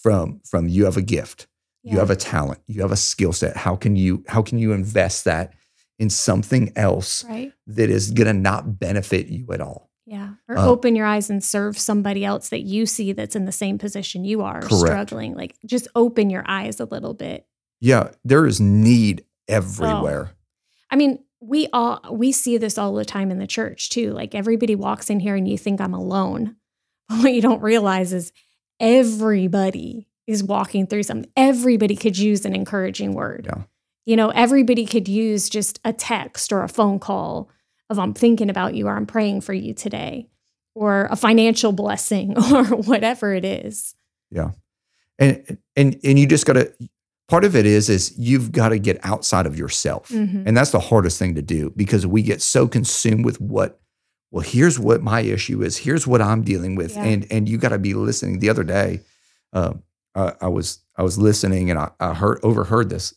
from 0.03 0.41
from 0.45 0.67
you 0.67 0.85
have 0.85 0.97
a 0.97 1.01
gift 1.01 1.47
you 1.85 1.97
have 1.97 2.09
a 2.11 2.15
talent 2.15 2.61
you 2.67 2.81
have 2.81 2.91
a 2.91 2.97
skill 2.97 3.33
set 3.33 3.57
how 3.57 3.75
can 3.75 3.95
you 3.95 4.23
how 4.27 4.41
can 4.41 4.57
you 4.59 4.71
invest 4.71 5.25
that 5.25 5.53
in 5.99 6.09
something 6.09 6.71
else 6.75 7.23
right. 7.25 7.51
that 7.67 7.89
is 7.89 8.11
going 8.11 8.27
to 8.27 8.33
not 8.33 8.79
benefit 8.79 9.27
you 9.27 9.47
at 9.51 9.61
all 9.61 9.89
Yeah. 10.05 10.31
Or 10.49 10.57
Uh, 10.57 10.67
open 10.67 10.95
your 10.95 11.05
eyes 11.05 11.29
and 11.29 11.43
serve 11.43 11.77
somebody 11.77 12.23
else 12.25 12.49
that 12.49 12.61
you 12.61 12.85
see 12.85 13.13
that's 13.13 13.35
in 13.35 13.45
the 13.45 13.51
same 13.51 13.77
position 13.77 14.25
you 14.25 14.41
are, 14.41 14.61
Correct. 14.61 14.85
struggling. 14.85 15.35
Like 15.35 15.55
just 15.65 15.87
open 15.95 16.29
your 16.29 16.43
eyes 16.47 16.79
a 16.79 16.85
little 16.85 17.13
bit. 17.13 17.45
yeah 17.79 18.11
there 18.23 18.45
is 18.45 18.59
need 18.61 19.23
everywhere 19.47 20.31
I 20.89 20.95
mean, 20.95 21.19
we 21.41 21.67
all 21.73 21.99
we 22.11 22.31
see 22.31 22.57
this 22.59 22.77
all 22.77 22.93
the 22.93 23.03
time 23.03 23.31
in 23.31 23.39
the 23.39 23.47
church 23.47 23.89
too. 23.89 24.11
Like 24.11 24.35
everybody 24.35 24.75
walks 24.75 25.09
in 25.09 25.19
here 25.19 25.35
and 25.35 25.47
you 25.47 25.57
think 25.57 25.81
I'm 25.81 25.93
alone. 25.95 26.55
But 27.09 27.17
what 27.19 27.33
you 27.33 27.41
don't 27.41 27.61
realize 27.61 28.13
is 28.13 28.31
everybody 28.83 30.07
is 30.27 30.43
walking 30.43 30.87
through 30.87 31.03
something. 31.03 31.29
Everybody 31.35 31.95
could 31.95 32.17
use 32.17 32.45
an 32.45 32.55
encouraging 32.55 33.13
word. 33.13 33.45
Yeah. 33.49 33.63
You 34.05 34.15
know, 34.15 34.29
everybody 34.29 34.85
could 34.85 35.07
use 35.07 35.49
just 35.49 35.79
a 35.85 35.93
text 35.93 36.51
or 36.51 36.63
a 36.63 36.69
phone 36.69 36.99
call 36.99 37.49
of 37.89 37.99
I'm 37.99 38.13
thinking 38.13 38.49
about 38.49 38.73
you 38.75 38.87
or 38.87 38.95
I'm 38.95 39.05
praying 39.05 39.41
for 39.41 39.53
you 39.53 39.73
today 39.73 40.27
or 40.75 41.07
a 41.11 41.15
financial 41.15 41.71
blessing 41.71 42.37
or 42.53 42.63
whatever 42.65 43.33
it 43.33 43.45
is. 43.45 43.95
Yeah. 44.31 44.51
And 45.19 45.57
and 45.75 45.99
and 46.03 46.17
you 46.19 46.25
just 46.27 46.45
got 46.45 46.53
to 46.53 46.73
part 47.29 47.45
of 47.45 47.55
it 47.55 47.65
is 47.65 47.89
is 47.89 48.13
you've 48.17 48.51
got 48.51 48.69
to 48.69 48.79
get 48.79 48.99
outside 49.03 49.45
of 49.45 49.57
yourself 49.57 50.09
Mhm. 50.09 50.43
and 50.45 50.57
that's 50.57 50.71
the 50.71 50.79
hardest 50.79 51.17
thing 51.19 51.35
to 51.35 51.41
do 51.41 51.71
because 51.75 52.05
we 52.05 52.21
get 52.21 52.41
so 52.41 52.67
consumed 52.67 53.23
with 53.23 53.39
what 53.39 53.79
well 54.33 54.43
here's 54.43 54.77
what 54.77 55.01
my 55.01 55.21
issue 55.21 55.61
is 55.61 55.77
here's 55.77 56.05
what 56.05 56.21
i'm 56.21 56.41
dealing 56.43 56.75
with 56.75 56.95
Yeah. 56.95 57.03
and 57.05 57.27
and 57.31 57.47
you 57.47 57.57
got 57.57 57.69
to 57.69 57.79
be 57.79 57.93
listening 57.93 58.39
the 58.39 58.49
other 58.49 58.63
day 58.63 58.99
uh, 59.53 59.73
I, 60.15 60.33
I 60.41 60.47
was 60.47 60.79
i 60.97 61.03
was 61.03 61.17
listening 61.17 61.69
and 61.69 61.79
I, 61.79 61.91
I 62.01 62.13
heard 62.13 62.39
overheard 62.43 62.89
this 62.89 63.13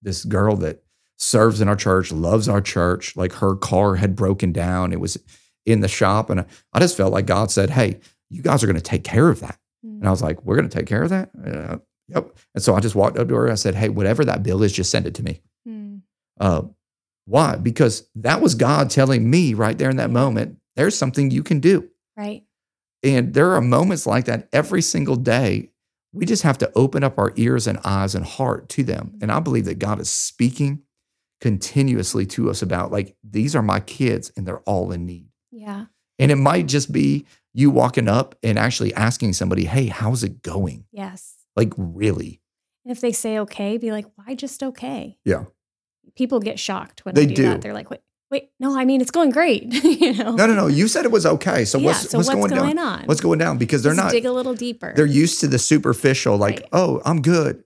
this 0.00 0.24
girl 0.24 0.56
that 0.56 0.82
serves 1.18 1.60
in 1.60 1.68
our 1.68 1.76
church 1.76 2.10
loves 2.12 2.48
our 2.48 2.62
church 2.62 3.14
like 3.16 3.32
her 3.34 3.54
car 3.56 3.96
had 3.96 4.16
broken 4.16 4.52
down 4.52 4.92
it 4.94 5.00
was 5.00 5.18
in 5.66 5.80
the 5.80 5.88
shop 5.88 6.30
and 6.30 6.40
i, 6.40 6.46
I 6.72 6.78
just 6.80 6.96
felt 6.96 7.12
like 7.12 7.26
god 7.26 7.50
said 7.50 7.68
hey 7.70 8.00
you 8.30 8.40
guys 8.42 8.62
are 8.62 8.66
going 8.66 8.76
to 8.76 8.82
take 8.82 9.04
care 9.04 9.28
of 9.28 9.40
that 9.40 9.58
and 9.82 10.06
I 10.06 10.10
was 10.10 10.22
like, 10.22 10.44
we're 10.44 10.56
going 10.56 10.68
to 10.68 10.76
take 10.78 10.86
care 10.86 11.02
of 11.02 11.08
that? 11.10 11.30
Uh, 11.42 11.78
yep. 12.08 12.36
And 12.54 12.62
so 12.62 12.74
I 12.74 12.80
just 12.80 12.94
walked 12.94 13.18
up 13.18 13.28
to 13.28 13.34
her 13.34 13.44
and 13.44 13.52
I 13.52 13.56
said, 13.56 13.74
hey, 13.74 13.88
whatever 13.88 14.24
that 14.26 14.42
bill 14.42 14.62
is, 14.62 14.72
just 14.72 14.90
send 14.90 15.06
it 15.06 15.14
to 15.14 15.22
me. 15.22 15.40
Mm. 15.66 16.02
Uh, 16.38 16.62
why? 17.24 17.56
Because 17.56 18.06
that 18.16 18.42
was 18.42 18.54
God 18.54 18.90
telling 18.90 19.28
me 19.28 19.54
right 19.54 19.76
there 19.78 19.88
in 19.88 19.96
that 19.96 20.10
moment, 20.10 20.58
there's 20.76 20.96
something 20.96 21.30
you 21.30 21.42
can 21.42 21.60
do. 21.60 21.88
Right. 22.16 22.44
And 23.02 23.32
there 23.34 23.54
are 23.54 23.60
moments 23.60 24.06
like 24.06 24.26
that 24.26 24.48
every 24.52 24.82
single 24.82 25.16
day. 25.16 25.70
We 26.12 26.26
just 26.26 26.42
have 26.42 26.58
to 26.58 26.72
open 26.74 27.04
up 27.04 27.18
our 27.18 27.32
ears 27.36 27.66
and 27.66 27.78
eyes 27.84 28.14
and 28.14 28.24
heart 28.24 28.68
to 28.70 28.82
them. 28.82 29.06
Mm-hmm. 29.08 29.18
And 29.22 29.32
I 29.32 29.40
believe 29.40 29.64
that 29.66 29.78
God 29.78 30.00
is 30.00 30.10
speaking 30.10 30.82
continuously 31.40 32.26
to 32.26 32.50
us 32.50 32.62
about 32.62 32.90
like 32.92 33.16
these 33.24 33.56
are 33.56 33.62
my 33.62 33.80
kids 33.80 34.30
and 34.36 34.46
they're 34.46 34.60
all 34.60 34.92
in 34.92 35.06
need. 35.06 35.28
Yeah. 35.50 35.86
And 36.18 36.30
it 36.30 36.36
might 36.36 36.66
just 36.66 36.92
be 36.92 37.26
you 37.54 37.70
walking 37.70 38.08
up 38.08 38.34
and 38.42 38.58
actually 38.58 38.92
asking 38.94 39.32
somebody, 39.32 39.64
"Hey, 39.64 39.86
how's 39.86 40.22
it 40.22 40.42
going?" 40.42 40.84
Yes. 40.92 41.36
Like 41.56 41.72
really. 41.76 42.40
And 42.84 42.92
if 42.92 43.00
they 43.00 43.12
say 43.12 43.38
okay, 43.40 43.78
be 43.78 43.92
like, 43.92 44.06
why 44.16 44.34
just 44.34 44.62
okay? 44.62 45.18
Yeah. 45.24 45.44
People 46.16 46.40
get 46.40 46.58
shocked 46.58 47.04
when 47.04 47.14
They 47.14 47.22
I 47.22 47.26
do, 47.26 47.34
do. 47.34 47.42
that. 47.44 47.60
They're 47.60 47.74
like, 47.74 47.90
wait, 47.90 48.00
wait, 48.30 48.50
no, 48.60 48.78
I 48.78 48.84
mean 48.84 49.00
it's 49.00 49.10
going 49.10 49.30
great. 49.30 49.64
you 49.84 50.14
know. 50.14 50.34
No, 50.34 50.46
no, 50.46 50.54
no. 50.54 50.66
You 50.66 50.88
said 50.88 51.04
it 51.04 51.10
was 51.10 51.26
okay. 51.26 51.64
So 51.64 51.78
yeah, 51.78 51.86
what's 51.86 52.10
so 52.10 52.18
what's, 52.18 52.28
going, 52.30 52.50
down? 52.50 52.78
on? 52.78 53.04
What's 53.04 53.20
going 53.20 53.38
down? 53.38 53.58
Because 53.58 53.82
they're 53.82 53.92
Just 53.94 54.04
not 54.04 54.12
dig 54.12 54.24
a 54.26 54.32
little 54.32 54.54
deeper. 54.54 54.92
they're 54.94 55.06
used 55.06 55.40
to 55.40 55.48
the 55.48 55.58
superficial, 55.58 56.36
like, 56.36 56.60
Right. 56.60 56.68
oh, 56.72 57.00
I'm 57.04 57.22
good. 57.22 57.64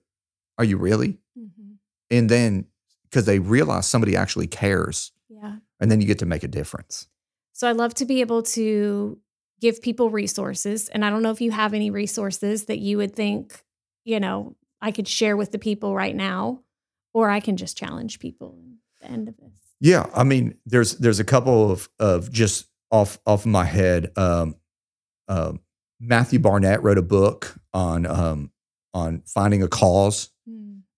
Are 0.57 0.63
you 0.65 0.77
really? 0.77 1.19
Mhm. 1.37 1.75
And 2.09 2.29
then 2.29 2.65
because 3.03 3.25
they 3.25 3.39
realize 3.39 3.87
somebody 3.87 4.15
actually 4.15 4.47
cares, 4.47 5.11
Yeah. 5.29 5.57
and 5.79 5.89
then 5.91 6.01
you 6.01 6.07
get 6.07 6.19
to 6.19 6.25
make 6.25 6.43
a 6.43 6.47
difference. 6.49 7.07
So 7.53 7.67
I 7.67 7.71
love 7.71 7.93
to 7.95 8.05
be 8.05 8.19
able 8.21 8.43
to 8.43 9.17
give 9.61 9.81
people 9.81 10.09
resources. 10.09 10.89
And 10.89 11.05
I 11.05 11.09
don't 11.09 11.21
know 11.23 11.31
if 11.31 11.39
you 11.39 11.51
have 11.51 11.73
any 11.73 11.89
resources 11.89 12.65
that 12.65 12.79
you 12.79 12.97
would 12.97 13.15
think, 13.15 13.63
you 14.03 14.19
know, 14.19 14.55
I 14.81 14.91
could 14.91 15.07
share 15.07 15.37
with 15.37 15.51
the 15.53 15.57
people 15.59 15.95
right 15.95 16.13
now, 16.15 16.61
or 17.13 17.29
I 17.29 17.39
can 17.39 17.55
just 17.55 17.77
challenge 17.77 18.19
people 18.19 18.59
at 19.01 19.07
the 19.07 19.13
end 19.13 19.29
of 19.29 19.37
this. 19.37 19.53
Yeah, 19.85 20.07
I 20.15 20.23
mean, 20.23 20.57
there's 20.65 20.97
there's 20.97 21.19
a 21.19 21.23
couple 21.23 21.69
of 21.69 21.87
of 21.99 22.31
just 22.31 22.65
off 22.89 23.19
off 23.27 23.45
my 23.45 23.65
head. 23.65 24.11
Um, 24.17 24.55
um, 25.27 25.59
Matthew 25.99 26.39
Barnett 26.39 26.81
wrote 26.81 26.97
a 26.97 27.03
book 27.03 27.53
on 27.71 28.07
um, 28.07 28.51
on 28.95 29.21
finding 29.27 29.61
a 29.61 29.67
cause, 29.67 30.31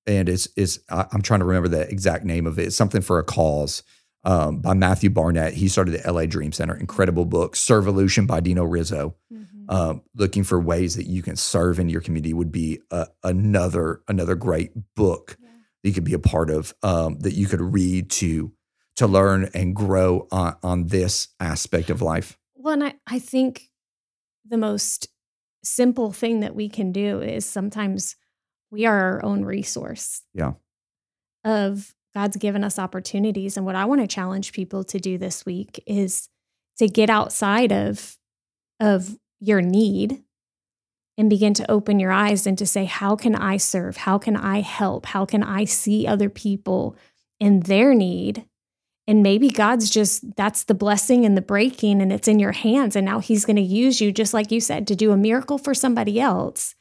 and 0.06 0.30
it's 0.30 0.47
it's 0.56 0.80
I, 0.89 1.06
I'm 1.12 1.21
trying 1.21 1.41
to 1.41 1.45
remember 1.45 1.67
the 1.67 1.82
exact 1.82 2.23
name 2.23 2.47
of 2.47 2.58
it. 2.60 2.67
It's 2.67 2.78
something 2.78 3.02
for 3.02 3.19
a 3.19 3.26
cause 3.26 3.84
um, 4.23 4.60
by 4.62 4.73
Matthew 4.73 5.10
Barnett. 5.10 5.54
He 5.56 5.67
started 5.67 5.91
the 6.02 6.10
LA 6.10 6.26
Dream 6.26 6.54
Center. 6.54 6.73
Incredible 6.73 7.26
book. 7.26 7.58
Servolution 7.58 8.26
by 8.26 8.39
Dino 8.39 8.63
Rizzo. 8.63 9.17
Mhm. 9.34 9.69
Um, 9.69 10.02
looking 10.15 10.45
for 10.45 10.62
ways 10.62 10.95
that 10.95 11.08
you 11.08 11.21
can 11.21 11.36
serve 11.36 11.78
in 11.78 11.89
your 11.89 12.00
community 12.00 12.34
would 12.34 12.54
be 12.54 12.80
a, 12.91 13.08
another 13.21 14.02
another 14.08 14.36
great 14.36 14.71
book 14.95 15.36
Yeah. 15.41 15.50
that 15.84 15.89
you 15.89 15.93
could 15.93 16.06
be 16.06 16.13
a 16.13 16.19
part 16.19 16.50
of 16.50 16.73
um, 16.84 17.19
that 17.19 17.34
you 17.34 17.47
could 17.47 17.60
read 17.60 18.10
to 18.12 18.54
to 18.97 19.07
learn 19.07 19.49
and 19.53 19.75
grow 19.75 20.27
on, 20.31 20.55
on 20.62 20.88
this 20.88 21.29
aspect 21.39 21.89
of 21.89 22.01
life. 22.01 22.38
Well, 22.55 22.73
and 22.73 22.83
I, 22.83 22.93
I 23.07 23.19
think 23.19 23.69
the 24.45 24.57
most 24.57 25.07
simple 25.63 26.12
thing 26.12 26.41
that 26.41 26.55
we 26.55 26.67
can 26.69 26.91
do 26.91 27.21
is 27.21 27.45
sometimes 27.45 28.15
we 28.71 28.86
are 28.86 28.99
our 28.99 29.25
own 29.25 29.45
resource. 29.45 30.23
Yeah. 30.33 30.53
Of 31.43 31.93
God's 32.13 32.38
given 32.38 32.63
us 32.63 32.79
opportunities. 32.79 33.55
And 33.55 33.65
what 33.65 33.75
I 33.75 33.86
want 33.86 34.01
to 34.01 34.07
challenge 34.07 34.51
people 34.51 34.83
to 34.86 34.99
do 34.99 35.17
this 35.17 35.45
week 35.45 35.81
is 35.86 36.29
to 36.79 36.88
get 36.88 37.10
outside 37.10 37.71
of 37.71 38.17
of 38.79 39.17
your 39.39 39.62
need 39.62 40.23
and 41.17 41.29
begin 41.29 41.53
to 41.55 41.71
open 41.71 41.99
your 41.99 42.12
eyes 42.12 42.45
and 42.45 42.57
to 42.57 42.65
say, 42.65 42.86
how 42.86 43.15
can 43.15 43.36
I 43.36 43.57
serve? 43.57 43.97
How 43.97 44.17
can 44.17 44.36
I 44.36 44.62
help? 44.62 45.07
How 45.07 45.25
can 45.25 45.41
I 45.41 45.65
see 45.65 46.05
other 46.05 46.29
people 46.29 46.95
in 47.39 47.62
their 47.62 47.95
need? 47.95 48.45
And 49.08 49.24
maybe 49.24 49.50
God's 49.50 49.89
just, 49.89 50.36
that's 50.36 50.65
the 50.65 50.74
blessing 50.74 51.26
and 51.26 51.38
the 51.38 51.41
breaking, 51.41 52.02
and 52.02 52.12
it's 52.12 52.28
in 52.28 52.39
your 52.39 52.52
hands. 52.52 52.96
And 52.96 53.06
now 53.06 53.20
He's 53.20 53.46
going 53.46 53.56
to 53.56 53.62
use 53.62 54.02
you, 54.02 54.12
just 54.12 54.34
like 54.34 54.52
you 54.52 54.60
said, 54.60 54.86
to 54.88 54.96
do 54.96 55.12
a 55.12 55.17
miracle 55.17 55.58
for 55.58 55.74
somebody 55.74 56.20
else. 56.20 56.76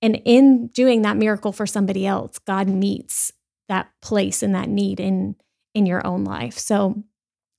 And 0.00 0.20
in 0.24 0.68
doing 0.68 1.02
that 1.02 1.16
miracle 1.16 1.52
for 1.52 1.66
somebody 1.66 2.06
else, 2.06 2.38
God 2.38 2.68
meets 2.68 3.32
that 3.68 3.88
place 4.00 4.42
and 4.42 4.54
that 4.54 4.68
need 4.68 5.00
in 5.00 5.36
in 5.74 5.84
your 5.84 6.06
own 6.06 6.24
life. 6.24 6.58
So 6.58 7.02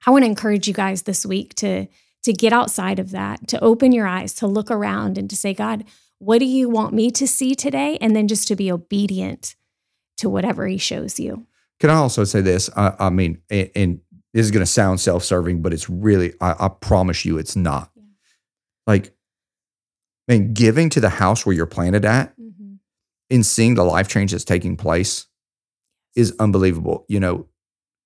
I 0.06 0.12
want 0.12 0.24
to 0.24 0.30
encourage 0.30 0.68
you 0.68 0.74
guys 0.74 1.04
this 1.04 1.26
week 1.26 1.54
to 1.56 1.88
to 2.24 2.34
get 2.34 2.52
outside 2.52 3.00
of 3.00 3.12
that, 3.12 3.48
to 3.48 3.64
open 3.64 3.92
your 3.92 4.08
eyes, 4.08 4.34
to 4.36 4.48
look 4.48 4.70
around 4.70 5.18
and 5.18 5.30
to 5.30 5.36
say, 5.36 5.54
God, 5.54 5.86
what 6.20 6.40
do 6.40 6.46
you 6.46 6.68
want 6.68 6.94
me 6.94 7.12
to 7.12 7.28
see 7.28 7.56
today? 7.56 7.98
And 8.02 8.16
then 8.16 8.28
just 8.28 8.48
to 8.50 8.56
be 8.56 8.72
obedient 8.72 9.56
to 10.18 10.30
whatever 10.30 10.68
he 10.68 10.78
shows 10.78 11.20
you. 11.20 11.46
Can 11.80 11.90
I 11.90 11.96
also 11.96 12.24
say 12.24 12.42
this? 12.42 12.70
I, 12.76 12.96
I 13.00 13.10
mean, 13.12 13.42
and, 13.50 13.70
and 13.76 14.00
this 14.38 14.46
is 14.46 14.52
going 14.52 14.62
to 14.64 14.72
sound 14.72 15.00
self 15.00 15.24
serving, 15.24 15.64
but 15.64 15.74
it's 15.74 15.90
really, 15.90 16.36
I, 16.40 16.54
I 16.60 16.68
promise 16.68 17.26
you, 17.26 17.40
it's 17.40 17.56
not. 17.56 17.90
Yeah. 17.96 18.04
Like, 18.86 19.12
man, 20.28 20.54
giving 20.54 20.92
to 20.92 21.00
the 21.00 21.10
house 21.10 21.44
where 21.44 21.56
you're 21.56 21.66
planted 21.66 22.06
at 22.06 22.40
mm-hmm. 22.40 22.76
and 23.32 23.44
seeing 23.44 23.74
the 23.74 23.84
life 23.84 24.08
change 24.08 24.34
that's 24.34 24.44
taking 24.44 24.78
place 24.78 25.26
is 26.16 26.36
unbelievable. 26.40 27.04
You 27.10 27.20
know, 27.20 27.48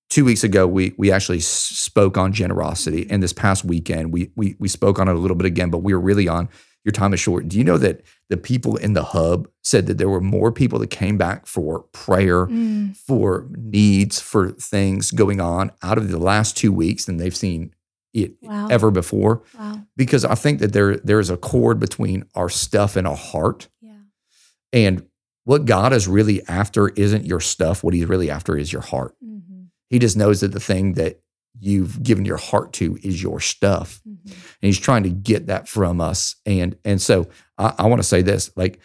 two 0.09 0.23
weeks 0.23 0.45
ago 0.45 0.65
we 0.65 0.93
we 0.97 1.11
actually 1.11 1.41
spoke 1.41 2.17
on 2.17 2.31
generosity, 2.31 3.03
mm-hmm. 3.03 3.13
and 3.13 3.21
this 3.21 3.33
past 3.33 3.65
weekend 3.65 4.13
we 4.13 4.31
we 4.37 4.55
we 4.57 4.69
spoke 4.69 4.99
on 4.99 5.09
it 5.09 5.15
a 5.15 5.19
little 5.19 5.35
bit 5.35 5.47
again, 5.47 5.69
but 5.69 5.79
we 5.79 5.93
were 5.93 5.99
really 5.99 6.29
on 6.29 6.47
your 6.83 6.91
time 6.91 7.13
is 7.13 7.19
short. 7.19 7.47
Do 7.47 7.57
you 7.57 7.63
know 7.63 7.77
that 7.77 8.01
the 8.29 8.37
people 8.37 8.75
in 8.75 8.93
the 8.93 9.03
hub 9.03 9.47
said 9.63 9.85
that 9.87 9.97
there 9.97 10.09
were 10.09 10.21
more 10.21 10.51
people 10.51 10.79
that 10.79 10.87
came 10.89 11.17
back 11.17 11.45
for 11.45 11.81
prayer, 11.91 12.47
Mm. 12.47 12.95
for 12.97 13.47
needs, 13.55 14.19
for 14.19 14.51
things 14.51 15.11
going 15.11 15.39
on 15.39 15.71
out 15.83 15.97
of 15.97 16.09
the 16.09 16.17
last 16.19 16.57
two 16.57 16.71
weeks 16.71 17.05
than 17.05 17.17
they've 17.17 17.35
seen 17.35 17.73
it 18.13 18.33
Wow. 18.41 18.67
ever 18.69 18.91
before? 18.91 19.43
Wow. 19.57 19.83
Because 19.95 20.25
I 20.25 20.35
think 20.35 20.59
that 20.59 20.73
there 20.73 20.97
there 20.97 21.19
is 21.19 21.29
a 21.29 21.37
cord 21.37 21.79
between 21.79 22.25
our 22.35 22.49
stuff 22.49 22.95
and 22.95 23.05
our 23.07 23.15
heart. 23.15 23.69
Yeah. 23.81 23.93
And 24.73 25.05
what 25.45 25.65
God 25.65 25.93
is 25.93 26.07
really 26.07 26.45
after 26.47 26.89
isn't 26.89 27.25
your 27.25 27.39
stuff. 27.39 27.83
What 27.83 27.93
he's 27.93 28.05
really 28.05 28.29
after 28.29 28.57
is 28.57 28.73
your 28.73 28.81
heart. 28.81 29.15
Mm-hmm. 29.23 29.63
He 29.89 29.99
just 29.99 30.17
knows 30.17 30.41
that 30.41 30.51
the 30.51 30.59
thing 30.59 30.93
that 30.93 31.20
you've 31.59 32.01
given 32.01 32.25
your 32.25 32.37
heart 32.37 32.73
to 32.73 32.97
is 33.03 33.21
your 33.21 33.39
stuff. 33.39 34.01
Mm-hmm. 34.07 34.31
And 34.31 34.37
he's 34.61 34.79
trying 34.79 35.03
to 35.03 35.09
get 35.09 35.47
that 35.47 35.67
from 35.67 36.01
us. 36.01 36.35
And 36.45 36.77
and 36.85 37.01
so 37.01 37.27
I, 37.57 37.73
I 37.79 37.87
want 37.87 38.01
to 38.01 38.07
say 38.07 38.21
this 38.21 38.51
like 38.55 38.79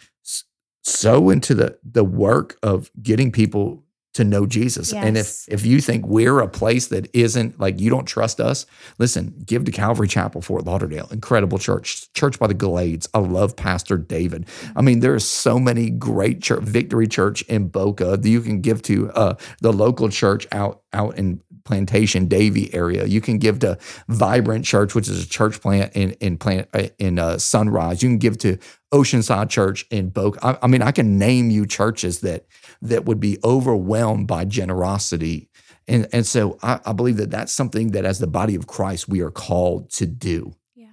so 0.83 1.29
into 1.29 1.53
the 1.53 1.77
the 1.83 2.03
work 2.03 2.57
of 2.63 2.89
getting 3.01 3.31
people 3.31 3.83
to 4.17 4.23
know 4.23 4.47
Jesus. 4.47 4.91
And 4.91 5.15
if 5.15 5.47
if 5.47 5.63
you 5.63 5.79
think 5.79 6.07
we're 6.07 6.39
a 6.39 6.47
place 6.47 6.87
that 6.87 7.07
isn't 7.13 7.59
like 7.59 7.79
you 7.79 7.91
don't 7.91 8.05
trust 8.05 8.39
us, 8.39 8.65
listen, 8.97 9.35
give 9.45 9.65
to 9.65 9.71
Calvary 9.71 10.07
Chapel, 10.07 10.41
Fort 10.41 10.65
Lauderdale. 10.65 11.07
Incredible 11.11 11.59
church. 11.59 12.11
Church 12.13 12.39
by 12.39 12.47
the 12.47 12.55
Glades. 12.55 13.07
I 13.13 13.19
love 13.19 13.55
Pastor 13.55 13.95
David. 13.95 14.47
I 14.75 14.81
mean, 14.81 15.01
there 15.01 15.13
are 15.13 15.19
so 15.19 15.59
many 15.59 15.91
great 15.91 16.41
church, 16.41 16.63
Victory 16.63 17.07
Church 17.07 17.43
in 17.43 17.67
Boca 17.67 18.17
that 18.17 18.27
you 18.27 18.41
can 18.41 18.61
give 18.61 18.81
to 18.83 19.11
uh, 19.11 19.35
the 19.61 19.71
local 19.71 20.09
church 20.09 20.47
out 20.51 20.81
out 20.93 21.15
in 21.15 21.41
Plantation 21.67 22.27
Davie 22.27 22.73
area. 22.73 23.05
You 23.05 23.21
can 23.21 23.37
give 23.37 23.59
to 23.59 23.77
Vibrant 24.07 24.65
Church, 24.65 24.95
which 24.95 25.09
is 25.09 25.23
a 25.23 25.27
church 25.27 25.61
plant 25.61 25.93
in 25.95 26.11
in 26.13 26.37
plant 26.37 26.69
uh, 26.73 26.87
in 26.97 27.19
uh, 27.19 27.37
Sunrise. 27.37 28.01
You 28.01 28.09
can 28.09 28.17
give 28.17 28.37
to 28.39 28.57
Oceanside 28.93 29.49
Church 29.49 29.85
in 29.91 30.09
Boca. 30.09 30.39
I, 30.41 30.57
I 30.63 30.67
mean, 30.67 30.81
I 30.81 30.91
can 30.91 31.19
name 31.19 31.49
you 31.49 31.65
churches 31.65 32.21
that 32.21 32.45
that 32.81 33.05
would 33.05 33.19
be 33.19 33.37
overwhelmed 33.43 34.27
by 34.27 34.45
generosity. 34.45 35.49
And, 35.89 36.07
and 36.11 36.25
so 36.25 36.57
I, 36.63 36.79
I 36.85 36.93
believe 36.93 37.17
that 37.17 37.31
that's 37.31 37.51
something 37.51 37.91
that 37.91 38.05
as 38.05 38.19
the 38.19 38.27
body 38.27 38.55
of 38.55 38.67
Christ, 38.67 39.07
we 39.07 39.21
are 39.21 39.31
called 39.31 39.89
to 39.91 40.05
do. 40.05 40.53
Yeah. 40.75 40.87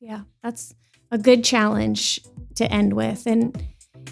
Yeah. 0.00 0.20
That's 0.42 0.74
a 1.10 1.18
good 1.18 1.44
challenge 1.44 2.20
to 2.56 2.70
end 2.70 2.92
with. 2.94 3.26
And, 3.26 3.56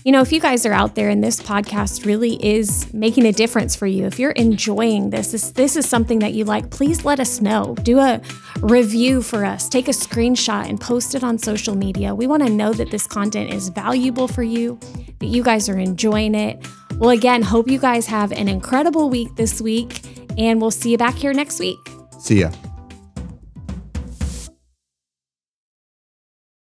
you 0.03 0.13
know, 0.13 0.21
if 0.21 0.33
you 0.33 0.41
guys 0.41 0.67
are 0.67 0.73
out 0.73 0.95
there 0.95 1.09
and 1.09 1.23
this 1.23 1.41
podcast 1.41 2.05
really 2.05 2.45
is 2.45 2.93
making 2.93 3.25
a 3.27 3.33
difference 3.33 3.75
for 3.75 3.87
you, 3.87 4.05
if 4.05 4.19
you're 4.19 4.33
enjoying 4.33 5.11
this, 5.11 5.33
this, 5.33 5.51
this 5.53 5.77
is 5.77 5.89
something 5.89 6.19
that 6.19 6.35
you 6.35 6.45
like, 6.45 6.71
please 6.71 7.05
let 7.05 7.21
us 7.21 7.41
know. 7.41 7.75
Do 7.83 8.01
a 8.01 8.21
review 8.61 9.23
for 9.23 9.45
us, 9.45 9.69
take 9.69 9.89
a 9.89 9.93
screenshot 9.93 10.69
and 10.69 10.81
post 10.81 11.15
it 11.15 11.25
on 11.25 11.39
social 11.39 11.75
media. 11.75 12.15
We 12.15 12.27
want 12.27 12.43
to 12.43 12.51
know 12.51 12.73
that 12.73 12.91
this 12.91 13.07
content 13.07 13.53
is 13.53 13.69
valuable 13.69 14.29
for 14.29 14.43
you, 14.43 14.79
that 15.21 15.27
you 15.27 15.43
guys 15.43 15.69
are 15.69 15.79
enjoying 15.79 16.35
it. 16.35 16.67
Well, 16.99 17.11
again, 17.11 17.43
hope 17.43 17.69
you 17.69 17.79
guys 17.79 18.07
have 18.07 18.33
an 18.33 18.49
incredible 18.49 19.11
week 19.11 19.37
this 19.37 19.61
week, 19.61 20.01
and 20.39 20.61
we'll 20.61 20.71
see 20.71 20.91
you 20.91 20.99
back 20.99 21.15
here 21.15 21.33
next 21.33 21.59
week. 21.61 21.79
See 22.19 22.41
ya. 22.41 22.51